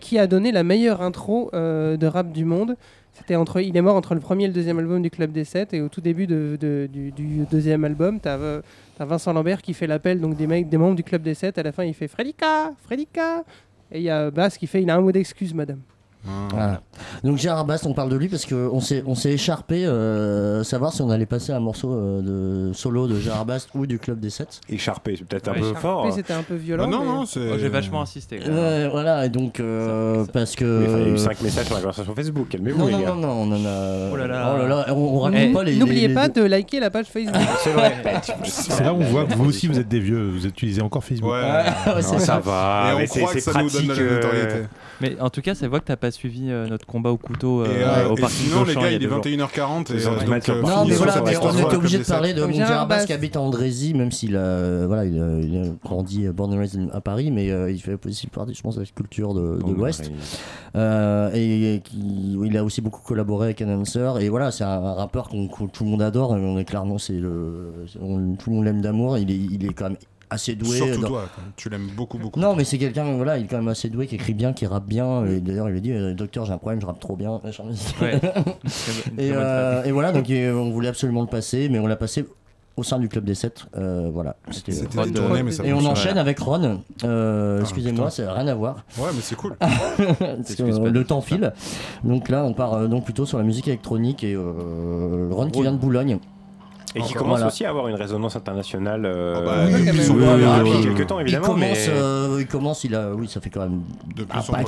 [0.00, 2.76] qui, a donné la meilleure intro de rap du monde.
[3.14, 5.44] C'était entre, il est mort entre le premier et le deuxième album du Club des
[5.44, 8.60] 7 et au tout début du, deuxième album, t'as euh,
[8.98, 11.56] t'as Vincent Lambert qui fait l'appel donc des membres du Club des 7.
[11.56, 13.44] À la fin, il fait Fredika, Fredika.
[13.92, 15.80] Et il y a Bass qui fait, il a un mot d'excuse, madame.
[16.50, 16.80] Voilà.
[17.22, 20.92] Donc Gérard Bast, on parle de lui parce qu'on s'est on s'est écharpé euh, savoir
[20.92, 24.20] si on allait passer un morceau euh, de solo de Gérard Bast ou du Club
[24.20, 24.60] des 7.
[24.68, 26.06] Écharpé, c'est peut-être un peu fort.
[26.06, 26.10] hein.
[26.14, 26.84] C'était un peu violent.
[26.84, 27.50] Bah non, mais- non, c'est.
[27.52, 28.38] Oh, J'ai vachement insisté.
[28.38, 28.56] quand même.
[28.58, 30.84] Ouais, voilà, et donc euh, parce que.
[30.86, 33.00] Enfin, il y a eu 5 messages sur la conversation Facebook, calmez-vous, Non, les non,
[33.00, 33.06] gars.
[33.08, 34.10] non, non, on en a.
[34.12, 34.54] Oh là là.
[34.54, 35.76] Oh là là, on, on raconte Eh, pas les.
[35.76, 37.36] N'oubliez les- pas les- de liker la page Facebook.
[37.62, 37.94] C'est vrai.
[38.44, 41.04] C'est là où on voit que vous aussi vous êtes des vieux, vous utilisez encore
[41.04, 41.32] Facebook.
[41.32, 41.40] Ouais.
[41.86, 42.38] Ouais, Non, c'est ça ça.
[42.38, 44.54] va, Et on c'est croit que c'est ça nous donne la euh, notoriété.
[45.00, 47.62] Mais en tout cas, ça voit que t'as pas suivi euh, notre combat au couteau
[47.62, 49.20] euh, Et, euh, au et parking sinon, les Auchan gars, il est deux jours.
[49.24, 49.92] 21h40.
[49.92, 52.88] Et, euh, donc, euh, Non, mais voilà, mais on était obligé de parler de Bast
[52.88, 53.06] Bast.
[53.06, 56.58] qui habite à Andrézy, même s'il a, voilà, il a, il a grandi born and
[56.58, 59.58] raised à Paris, mais euh, il fait aussi partie, je pense, de la culture de,
[59.64, 60.10] de l'Ouest.
[60.76, 64.10] Euh, et, qui, il a aussi beaucoup collaboré avec Announcer.
[64.20, 65.36] Et voilà, c'est un, un rappeur que
[65.72, 66.36] tout le monde adore.
[66.36, 69.18] Et on est clairement, c'est le, on- tout le monde l'aime d'amour.
[69.18, 69.96] Il est, il est quand même
[70.34, 70.76] assez doué.
[70.76, 71.24] Surtout dans- toi,
[71.56, 72.38] tu l'aimes beaucoup, beaucoup.
[72.38, 74.66] Non, mais c'est quelqu'un, voilà, il est quand même assez doué, qui écrit bien, qui
[74.66, 75.24] rappe bien.
[75.26, 77.40] Et d'ailleurs, il a dit, euh, docteur, j'ai un problème, je rappe trop bien.
[78.00, 78.20] Ouais.
[79.18, 82.26] et, euh, et voilà, donc euh, on voulait absolument le passer, mais on l'a passé
[82.76, 83.66] au sein du club des 7.
[83.76, 84.34] Euh, voilà.
[84.50, 86.80] C'était C'était Ron une de- tournée, mais ça et on enchaîne avec Ron.
[87.04, 88.10] Euh, Ah, Excusez-moi, putain.
[88.10, 88.84] ça n'a rien à voir.
[88.98, 89.56] Ouais, mais c'est cool.
[89.96, 91.52] Que, euh, le temps file.
[92.02, 95.58] Donc là, on part euh, donc plutôt sur la musique électronique et euh, Ron qui
[95.58, 95.62] Ron.
[95.62, 96.18] vient de Boulogne.
[96.96, 97.46] Et qui commence voilà.
[97.48, 99.04] aussi à avoir une résonance internationale.
[99.04, 101.06] euh, Ah bah, oui, depuis oui, son- oui, depuis oui, oui, quelques oui.
[101.06, 101.46] temps, il évidemment.
[101.46, 103.80] commence, mais- euh, il commence, il a, oui, ça fait quand même
[104.14, 104.62] Depuis Ah, son pas.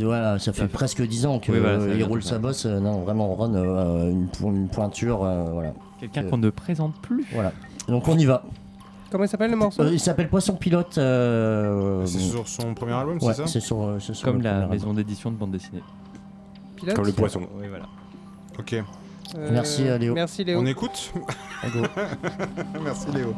[0.00, 2.66] Voilà, ça fait presque 10 ans qu'il voilà, roule sa bosse.
[2.66, 5.24] Euh, Non, vraiment, Ron, euh, une, une pointure.
[5.24, 5.72] euh, voilà.
[6.00, 7.24] Quelqu'un Euh, qu'on ne présente plus.
[7.32, 7.52] voilà.
[7.88, 8.42] Donc on y va.
[9.12, 9.82] Comment il s'appelle le morceau?
[9.82, 10.98] Euh, il s'appelle Poisson Pilote.
[10.98, 13.46] euh, C'est sur son premier album, ouais, c'est ça?
[13.46, 15.82] c'est sur, euh, sur Comme la maison d'édition de bande dessinée.
[16.74, 16.96] Pilote?
[16.96, 17.42] Comme le poisson.
[17.60, 17.84] Oui, voilà.
[18.58, 18.74] Ok.
[19.36, 20.14] Euh, Merci, euh, Léo.
[20.14, 20.60] Merci Léo.
[20.60, 21.12] On écoute.
[22.82, 23.34] Merci Léo.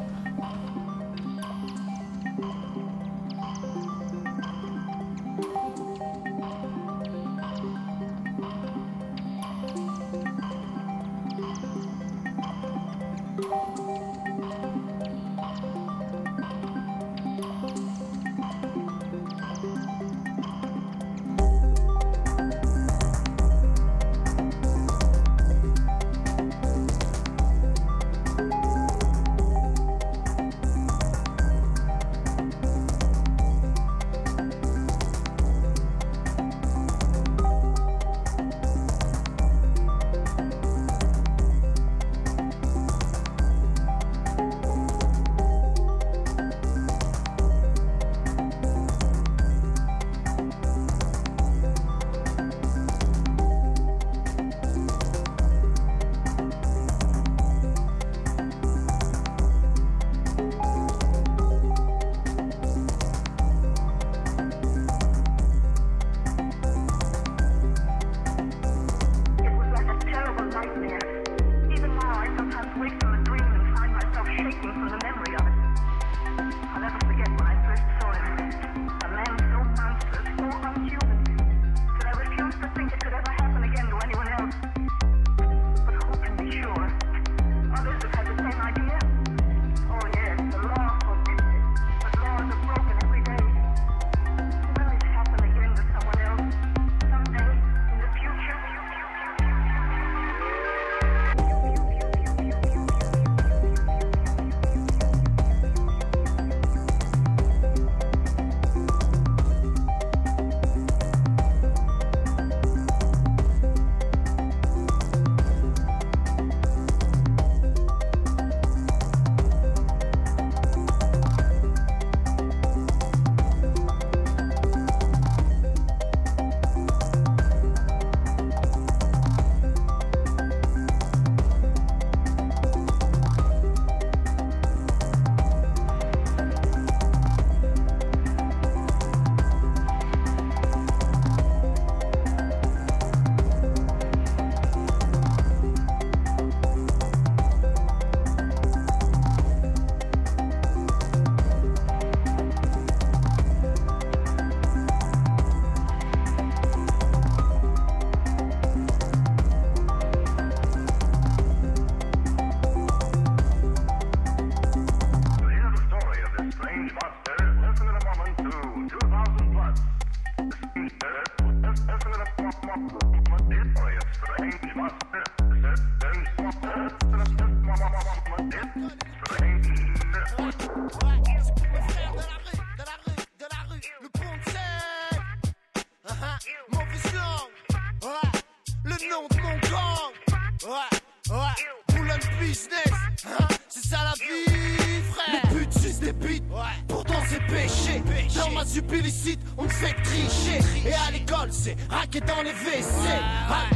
[199.58, 200.60] On me fait tricher.
[200.86, 203.75] Et à l'école, c'est raquer dans les WC.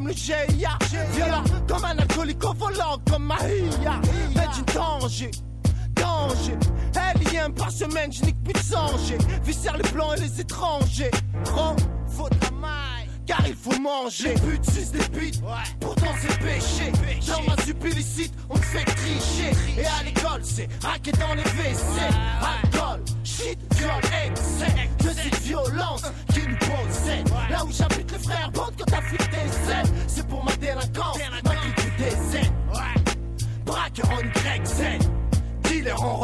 [0.00, 0.78] Comme le GIA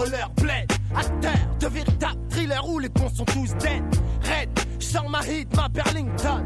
[0.06, 0.72] Roller bled.
[0.94, 3.82] Acteur de véritables thrillers où les ponts sont tous dead.
[4.22, 4.48] Red,
[4.78, 6.44] j'sors ma hit, ma Burlington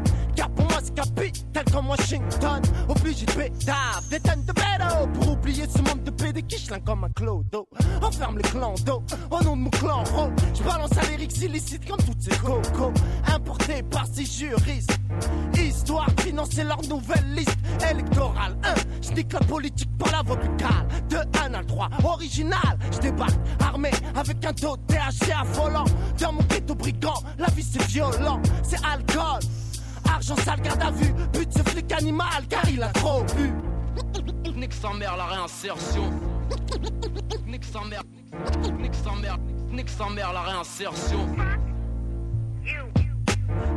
[0.49, 2.61] Pour moi c'est capital comme Washington.
[2.89, 7.03] Obligé de pétave, des tonnes de bédo Pour oublier ce monde de PD qui comme
[7.03, 7.67] un clodo.
[8.01, 12.01] Enferme les clans d'eau, au nom de mon clan ro J'balance à lyrics illicites comme
[12.05, 12.93] toutes ces cocos.
[13.27, 14.97] Importés par ces juristes.
[15.55, 17.57] Histoire financer leur nouvelle liste.
[17.89, 22.77] Électorale 1, j'nique la politique par la voie buccale De 1 à le 3, original.
[22.91, 25.85] Je débarque armé avec un de THC affolant.
[26.19, 28.41] Dans mon ghetto brigand, la vie c'est violent.
[28.63, 29.39] C'est alcool,
[30.11, 33.51] argent sale garde à vue But ce flic animal car il a trop bu
[34.55, 36.11] Nique sa mère la réinsertion.
[37.47, 38.03] Nique sa mère.
[38.79, 39.37] Nique sa mère.
[39.71, 41.27] Nique sa mère la réinsertion.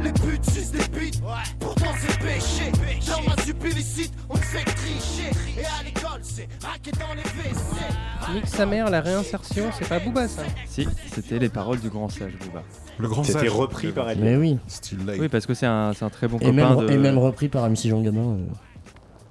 [0.02, 1.20] Les putes sucent des bites,
[1.60, 2.72] pourtant c'est péché
[3.08, 8.34] Dans ma sup illicite, on fait tricher Et à l'école, c'est raquer dans les WC
[8.34, 12.08] Nique sa mère, la réinsertion, c'est pas Booba ça Si, c'était les paroles du grand
[12.08, 12.62] sage Booba.
[12.98, 13.48] Le grand C'était sage.
[13.50, 14.24] repris par Elliot.
[14.24, 14.58] Mais oui.
[15.18, 16.90] Oui, parce que c'est un, c'est un très bon Et copain même, de...
[16.92, 18.20] et même repris par MC Jean Gabin.
[18.20, 18.36] euh.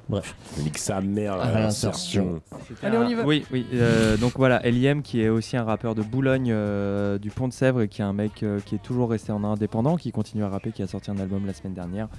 [0.09, 0.35] Bref.
[0.59, 2.41] Nique sa mère, la réinsertion.
[2.67, 3.65] C'était un- Oui, oui.
[3.73, 7.53] euh, donc voilà, Eliem qui est aussi un rappeur de Boulogne, euh, du Pont de
[7.53, 10.43] Sèvres, et qui est un mec euh, qui est toujours resté en indépendant, qui continue
[10.43, 12.09] à rapper, qui a sorti un album la semaine dernière.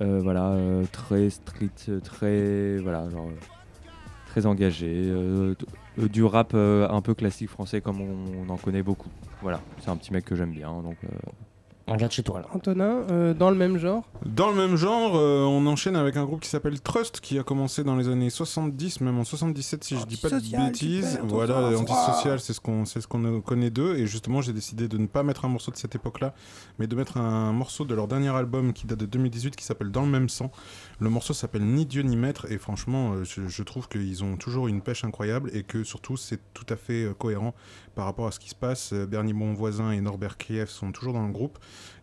[0.00, 1.68] Euh, voilà, euh, très street,
[2.02, 3.38] très voilà, genre euh,
[4.26, 5.12] très engagé,
[5.98, 9.10] du rap euh, un peu classique français comme on, on en connaît beaucoup.
[9.42, 10.96] Voilà, c'est un petit mec que j'aime bien, donc.
[11.88, 12.42] Euh, Regarde chez toi.
[12.52, 16.24] Antonin, euh, dans le même genre Dans le même genre, euh, on enchaîne avec un
[16.24, 19.96] groupe qui s'appelle Trust, qui a commencé dans les années 70, même en 77 si
[19.96, 21.20] je dis pas de bêtises.
[21.24, 23.96] Voilà, antisocial, c'est ce qu'on c'est ce qu'on connaît d'eux.
[23.96, 26.34] Et justement, j'ai décidé de ne pas mettre un morceau de cette époque-là,
[26.78, 29.90] mais de mettre un morceau de leur dernier album qui date de 2018, qui s'appelle
[29.90, 30.50] Dans le même sang.
[31.00, 34.36] Le morceau s'appelle Ni Dieu ni Maître, et franchement, euh, je, je trouve qu'ils ont
[34.36, 37.54] toujours une pêche incroyable, et que surtout, c'est tout à fait cohérent
[37.94, 38.92] par rapport à ce qui se passe.
[38.92, 41.58] Bernie Bonvoisin et Norbert Krief sont toujours dans le groupe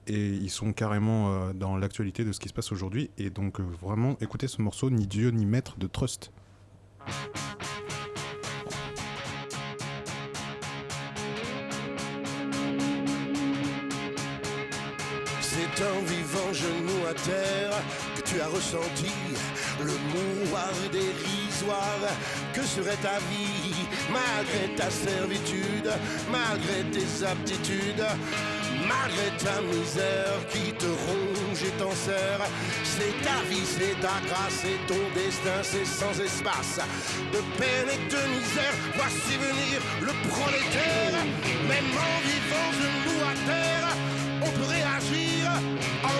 [0.07, 3.11] et ils sont carrément euh, dans l'actualité de ce qui se passe aujourd'hui.
[3.17, 6.31] Et donc, euh, vraiment, écoutez ce morceau, Ni Dieu ni Maître de Trust.
[15.41, 17.71] C'est en vivant genou à terre
[18.15, 19.11] que tu as ressenti
[19.79, 21.99] le mouroir dérisoire.
[22.53, 25.91] Que serait ta vie malgré ta servitude,
[26.31, 28.05] malgré tes aptitudes,
[28.89, 32.43] malgré ta misère qui te ronge et t'enserre
[32.83, 36.79] C'est ta vie, c'est ta grâce, c'est ton destin, c'est sans espace.
[37.33, 41.15] De peine et de misère, voici venir le prolétaire.
[41.71, 43.89] Même en vivant genou à terre,
[44.41, 45.43] on peut réagir
[46.03, 46.19] en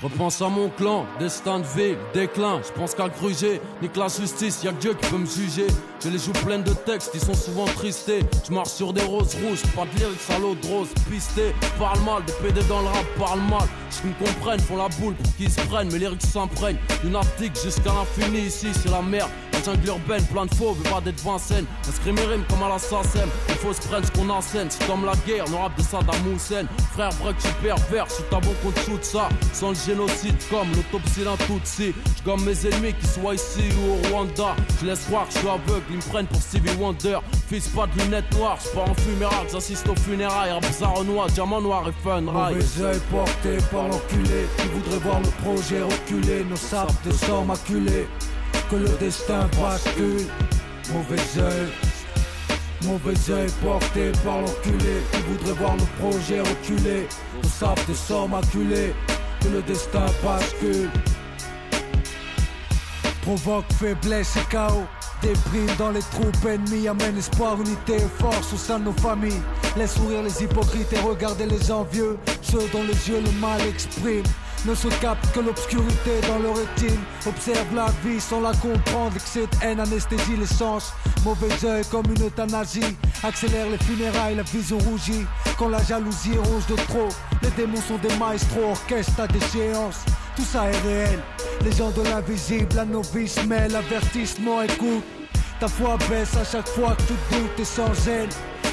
[0.00, 2.62] Je repense à mon clan, destin de ville, déclin.
[2.66, 5.66] Je pense qu'à gruger, nique la justice, y'a que Dieu qui peut me juger.
[6.02, 8.20] J'ai les joues pleines de textes, ils sont souvent tristés.
[8.48, 11.54] Je marche sur des roses rouges, pas de lyrics à l'eau de rose, pisté.
[11.78, 13.68] Parle mal, des PD dans le rap parlent mal.
[13.90, 15.92] Je me comprennent, font la boule pour qu'ils se prennent.
[15.92, 18.46] Mes lyrics s'imprègnent, lunatique jusqu'à l'infini.
[18.46, 19.28] Ici, c'est la merde.
[19.60, 21.66] La jungle urbaine, plein de faux, veut pas d'être Vincennes.
[22.06, 23.26] Mes rimes comme à l'assassin.
[23.48, 24.68] Il faut se prendre ce qu'on enseigne.
[24.70, 26.64] C'est comme la guerre, nos rap de Saddam Hussein.
[26.92, 28.10] Frère, break, tu pervers.
[28.10, 29.28] Si t'as bon qu'on te ça.
[29.52, 31.92] Sans le génocide, comme l'autopsie d'un Tutsi.
[32.18, 34.56] Je gomme mes ennemis, qu'ils soient ici ou au Rwanda.
[34.80, 37.18] Je laisse croire que je suis aveugle, ils me prennent pour Stevie Wonder.
[37.48, 40.52] Fils pas de lunettes noires, je pars en fumérailles, j'assiste aux funérailles.
[40.52, 40.64] Rap
[41.04, 42.56] noir, diamant noir et fun ride.
[42.56, 47.44] Mauvais œil porté par l'enculé qui voudrait voir le projet reculer, nos sables de sang
[47.44, 48.08] maculés,
[48.70, 50.26] que le destin bascule.
[50.92, 51.68] Mauvais œil,
[52.84, 57.08] mauvais œil porté par l'enculé qui voudrait voir le projet reculer,
[57.42, 58.94] nos sables de sang maculés,
[59.40, 60.90] que le destin bascule.
[63.22, 64.86] Provoque faiblesse et chaos.
[65.22, 69.42] Déprime dans les troupes ennemies, amène espoir, unité et force au sein de nos familles.
[69.76, 74.24] Laisse sourire les hypocrites et regarder les envieux, ceux dont les yeux le mal expriment.
[74.66, 77.00] Ne se capte que l'obscurité dans leur rétine.
[77.26, 80.92] Observe la vie sans la comprendre, que cette haine anesthésie les sens.
[81.24, 85.24] Mauvais œil comme une euthanasie, accélère les funérailles, la vision rougit.
[85.58, 87.08] Quand la jalousie ronge de trop,
[87.42, 90.04] les démons sont des maestros, orchestre à déchéance.
[90.36, 91.20] Tout ça est réel.
[91.64, 95.04] Les gens de l'invisible, la novice, mais l'avertissement écoute.
[95.58, 98.28] Ta foi baisse à chaque fois que tu doutes et sans zèle.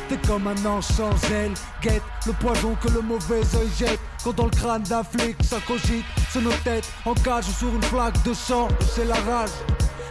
[0.10, 1.54] T'es comme un ange sans aile.
[1.82, 4.00] Guette le poison que le mauvais œil jette.
[4.24, 6.06] Quand dans le crâne d'un flic, ça cogite.
[6.30, 8.70] C'est nos têtes en cage sur une flaque de sang.
[8.96, 9.50] C'est la rage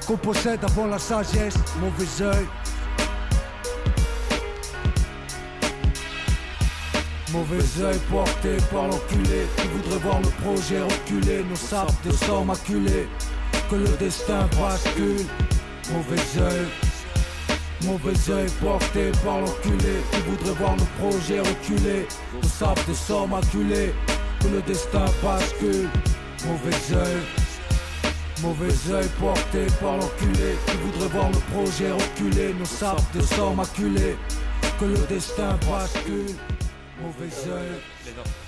[0.07, 1.55] qu'on possède avant la sagesse.
[1.81, 2.47] Mauvais œil.
[7.33, 12.45] Mauvais œil porté par l'enculé qui voudrait voir le projet reculer, nos sapes de sang
[12.45, 13.09] maculés,
[13.69, 15.27] que le destin bascule.
[15.93, 16.67] Mauvais œil,
[17.87, 23.27] mauvais œil porté par l'enculé qui voudrait voir le projet reculer, nos sapes de sang
[23.29, 23.95] maculés,
[24.41, 25.89] que le destin bascule.
[26.47, 27.23] Mauvais œil,
[28.43, 33.55] mauvais œil porté par l'enculé qui voudrait voir le projet reculer, nos sapes de sang
[33.55, 34.17] maculés.
[34.79, 36.56] Que le destin bascule.
[37.03, 37.69] Mauvais œil.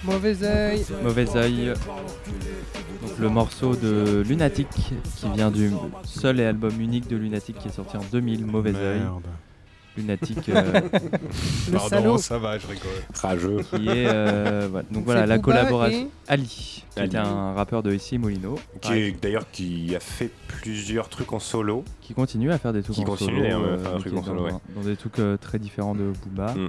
[0.05, 0.85] Mauvais œil.
[1.03, 1.73] Mauvais œil.
[3.03, 5.71] Donc le morceau de Lunatic qui vient du
[6.05, 9.03] seul et album unique de Lunatic qui est sorti en 2000, Mauvais œil.
[9.97, 10.49] Lunatic.
[10.49, 12.19] euh, Le Pardon, salaud.
[12.19, 12.91] ça va, je rigole.
[13.21, 13.57] Rageux.
[13.69, 14.87] qui est euh, voilà.
[14.93, 17.09] donc voilà la collaboration et- Ali qui Ali.
[17.09, 21.41] était un rappeur de ici Molino Qui est d'ailleurs qui a fait plusieurs trucs en
[21.41, 21.85] solo.
[22.01, 23.97] qui continue à faire des trucs Qui en continue solo, d'ailleurs, à euh, faire un
[23.97, 24.53] qui truc est en solo, dans, ouais.
[24.77, 26.55] dans des trucs euh, très différents de Booba.
[26.55, 26.69] Mm.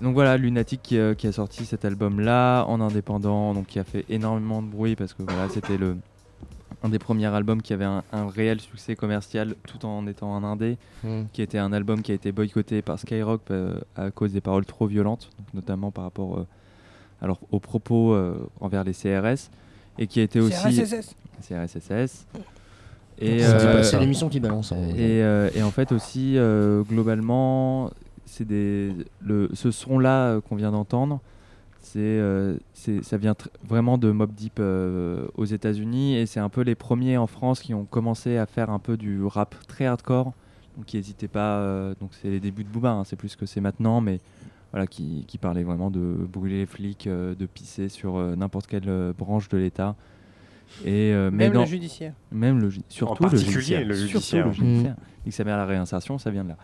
[0.00, 3.84] Donc voilà, Lunatic qui, euh, qui a sorti cet album-là en indépendant, donc qui a
[3.84, 5.96] fait énormément de bruit parce que voilà, c'était le
[6.82, 10.44] un des premiers albums qui avait un, un réel succès commercial tout en étant un
[10.44, 11.22] indé, Mm.
[11.32, 14.66] qui était un album qui a été boycotté par Skyrock euh, à cause des paroles
[14.66, 16.46] trop violentes, notamment par rapport euh,
[17.22, 19.48] alors, aux propos euh, envers les CRS,
[19.98, 21.14] et qui a été aussi CRSSS.
[21.48, 22.26] CRSSS.
[23.18, 23.44] Et, C'est
[23.94, 24.72] euh, l'émission qui balance.
[24.72, 24.76] hein.
[24.94, 27.90] et, euh, et en fait aussi, euh, globalement,
[28.34, 31.20] c'est des, le, ce son-là euh, qu'on vient d'entendre,
[31.80, 33.34] c'est, euh, c'est- ça vient
[33.68, 37.60] vraiment de Mob Deep euh, aux États-Unis et c'est un peu les premiers en France
[37.60, 40.32] qui ont commencé à faire un peu du rap très hardcore,
[40.76, 41.58] donc qui n'hésitaient pas.
[41.58, 44.18] euh, donc c'est les débuts de Booba, hein, c'est plus ce que c'est maintenant, mais
[44.72, 48.66] voilà, qui, qui parlait vraiment de brûler les flics, euh, de pisser sur euh, n'importe
[48.66, 49.94] quelle euh, branche de l'État.
[50.84, 52.14] Et, euh, mais Même le dans- judiciaire.
[52.32, 53.86] Même le ju- surtout particulier, le judiciaire.
[53.86, 54.46] le Surtout judiciaire.
[54.46, 54.96] le judiciaire.
[55.26, 56.56] Et que ça met à la réinsertion, ça vient de là.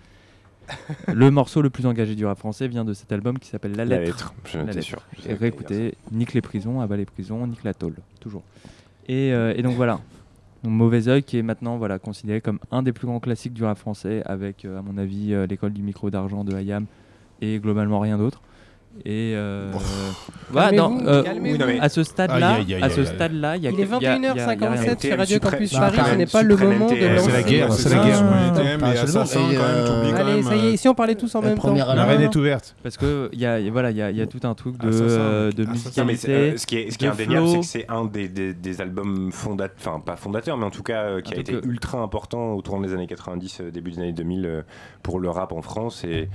[1.12, 3.84] Le morceau le plus engagé du rap français vient de cet album qui s'appelle La
[3.84, 4.34] La Lettre.
[4.54, 4.82] La Lettre.
[4.82, 5.02] sûr.
[5.26, 8.42] Et réécoutez, nique les prisons, abat les prisons, nique la tôle, toujours.
[9.08, 10.00] Et, euh, et donc voilà.
[10.62, 13.64] Donc, Mauvais Oeil qui est maintenant voilà, considéré comme un des plus grands classiques du
[13.64, 16.86] rap français avec, euh, à mon avis, euh, l'école du micro d'argent de Hayam
[17.40, 18.42] et globalement rien d'autre.
[19.04, 19.72] Et euh,
[20.50, 23.70] voilà, non, euh, oui, non, mais à ce stade-là, à ce stade-là, il y a
[23.70, 25.38] Il est il y a- il y a- il y a rien 21h57 sur Radio
[25.38, 25.98] Campus Paris.
[26.10, 27.24] Ce n'est pas le moment de lancer.
[27.24, 28.22] C'est la guerre, c'est la guerre.
[28.22, 30.42] Euh, Allez, même.
[30.42, 31.72] ça y est, si on parlait tous en même temps.
[31.74, 32.74] La reine est ouverte.
[32.82, 34.76] Parce que il y a, voilà, il y, a- il y a tout un truc
[34.78, 36.30] de, euh, de musicalité.
[36.32, 38.52] euh, ce qui est, ce qui est de indéniable, c'est que c'est un des, des,
[38.54, 41.54] des albums fondateurs, enfin pas fondateurs, mais en tout cas euh, qui Un a été
[41.64, 44.62] ultra important au tournant des années 90, euh, début des années 2000 euh,
[45.02, 46.04] pour le rap en France.
[46.04, 46.28] Et,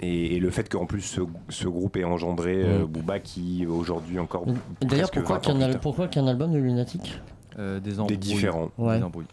[0.00, 2.86] et, et le fait qu'en plus ce, ce groupe ait engendré euh, Mm.
[2.86, 4.44] Booba qui aujourd'hui encore.
[4.80, 5.80] D'ailleurs, pourquoi 20 qu'il y, en ans a- plus tard.
[5.80, 7.20] pourquoi qu'il y a un album de Lunatic?
[7.58, 8.18] Euh, des Des embrouilles.
[8.18, 8.70] différents.
[8.78, 8.98] Ouais.
[8.98, 9.26] Des embrouilles.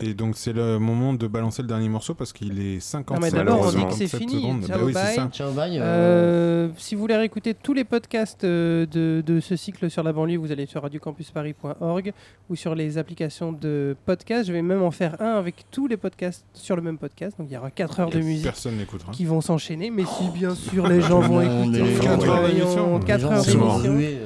[0.00, 3.20] Et donc c'est le moment de balancer le dernier morceau parce qu'il est 57 Non,
[3.20, 4.66] mais d'abord, on dit que c'est 57 fini.
[4.68, 5.28] Bah oui, ça.
[5.32, 5.78] Ciao, bye.
[5.78, 10.02] euh, Euh, si vous voulez réécouter tous les podcasts euh, de, de ce cycle sur
[10.02, 12.12] la banlieue, vous allez sur radiocampusparis.org
[12.50, 14.46] ou sur les applications de podcasts.
[14.46, 17.36] Je vais même en faire un avec tous les podcasts sur le même podcast.
[17.38, 19.12] Donc il y aura 4 heures de musique Personne n'écoutera.
[19.12, 19.90] qui vont s'enchaîner.
[19.90, 23.00] Mais si bien sûr les gens vont écouter, est- nous Quatre heures voyons d'émission.
[23.00, 23.80] 4 heures d'émission.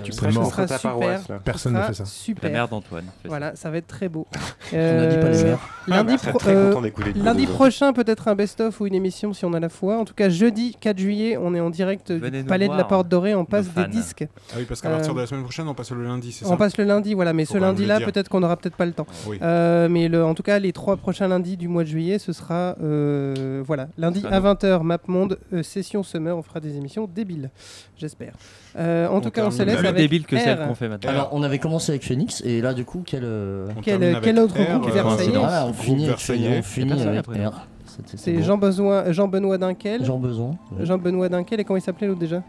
[0.05, 1.41] Tu Ce prêches sera contre ta super.
[1.45, 2.05] Personne ne fait ça.
[2.05, 2.45] Super.
[2.45, 3.07] La mère d'Antoine.
[3.25, 4.27] Voilà, ça va être très beau.
[4.73, 5.56] On a dit pas les.
[5.89, 9.45] Lundi, pro- euh, d'écouter le lundi de- prochain, peut-être un best-of ou une émission si
[9.45, 9.97] on a la foi.
[9.99, 12.85] En tout cas, jeudi 4 juillet, on est en direct Venez du Palais de la
[12.85, 13.35] Porte Dorée.
[13.35, 14.27] On passe des disques.
[14.53, 16.45] Ah oui, parce qu'à partir Euh, de la semaine prochaine, on passe le lundi, c'est
[16.45, 18.87] ça On passe le lundi, voilà, mais Faut ce lundi-là, peut-être qu'on n'aura peut-être pas
[18.87, 19.07] le temps.
[19.29, 19.39] Oui.
[19.43, 22.33] Euh, mais le, en tout cas, les trois prochains lundis du mois de juillet, ce
[22.33, 26.37] sera euh, voilà, lundi à 20h, MapMonde, euh, session Summer.
[26.37, 27.51] On fera des émissions débiles,
[27.97, 28.33] j'espère.
[28.79, 30.89] Euh, en On tout cas, on se laisse Plus avec débile que celle qu'on fait
[30.89, 31.11] maintenant.
[31.11, 33.23] Alors, on avait commencé avec Phoenix, et là, du coup, quel.
[33.25, 36.17] euh, Quel- autre R, groupe euh, Voilà, on finit on
[36.63, 37.47] finit personne avec après.
[37.47, 37.67] R.
[37.87, 38.43] C'était- C'est beau.
[38.43, 40.05] Jean, Besoin- Jean-Benoît Dinkel.
[40.05, 40.57] Jean Beson.
[40.81, 42.43] Jean-Benoît Dinkel, et comment il s'appelait l'autre déjà?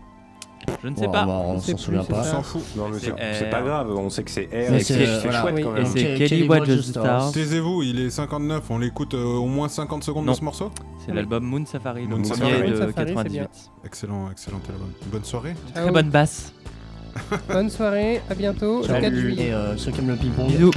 [0.84, 1.26] Je ne sais pas.
[1.26, 2.20] on s'en souvient c'est pas.
[2.20, 2.62] On s'en fout.
[3.00, 5.20] C'est C'est c'est pas grave, on sait que c'est R Mais et c'est, c'est euh,
[5.22, 5.86] c'est chouette quand Et même.
[5.86, 7.04] c'est Kelly the Stars.
[7.06, 7.32] Stars.
[7.32, 10.70] Taisez-vous, il est 59, on l'écoute euh, au moins 50 secondes de ce morceau?
[11.06, 13.32] C'est l'album Moon Safari, le premier de Moon Safari, c'est 98.
[13.32, 13.48] bien.
[13.86, 14.90] Excellent, excellent album.
[15.10, 15.56] Bonne soirée.
[15.74, 16.52] Très bonne basse.
[17.48, 19.20] Bonne soirée, à bientôt, le 4 Salut.
[19.22, 19.48] juillet.
[19.48, 20.48] Et euh, ceux qui aiment le ping-pong.
[20.48, 20.72] Bisous.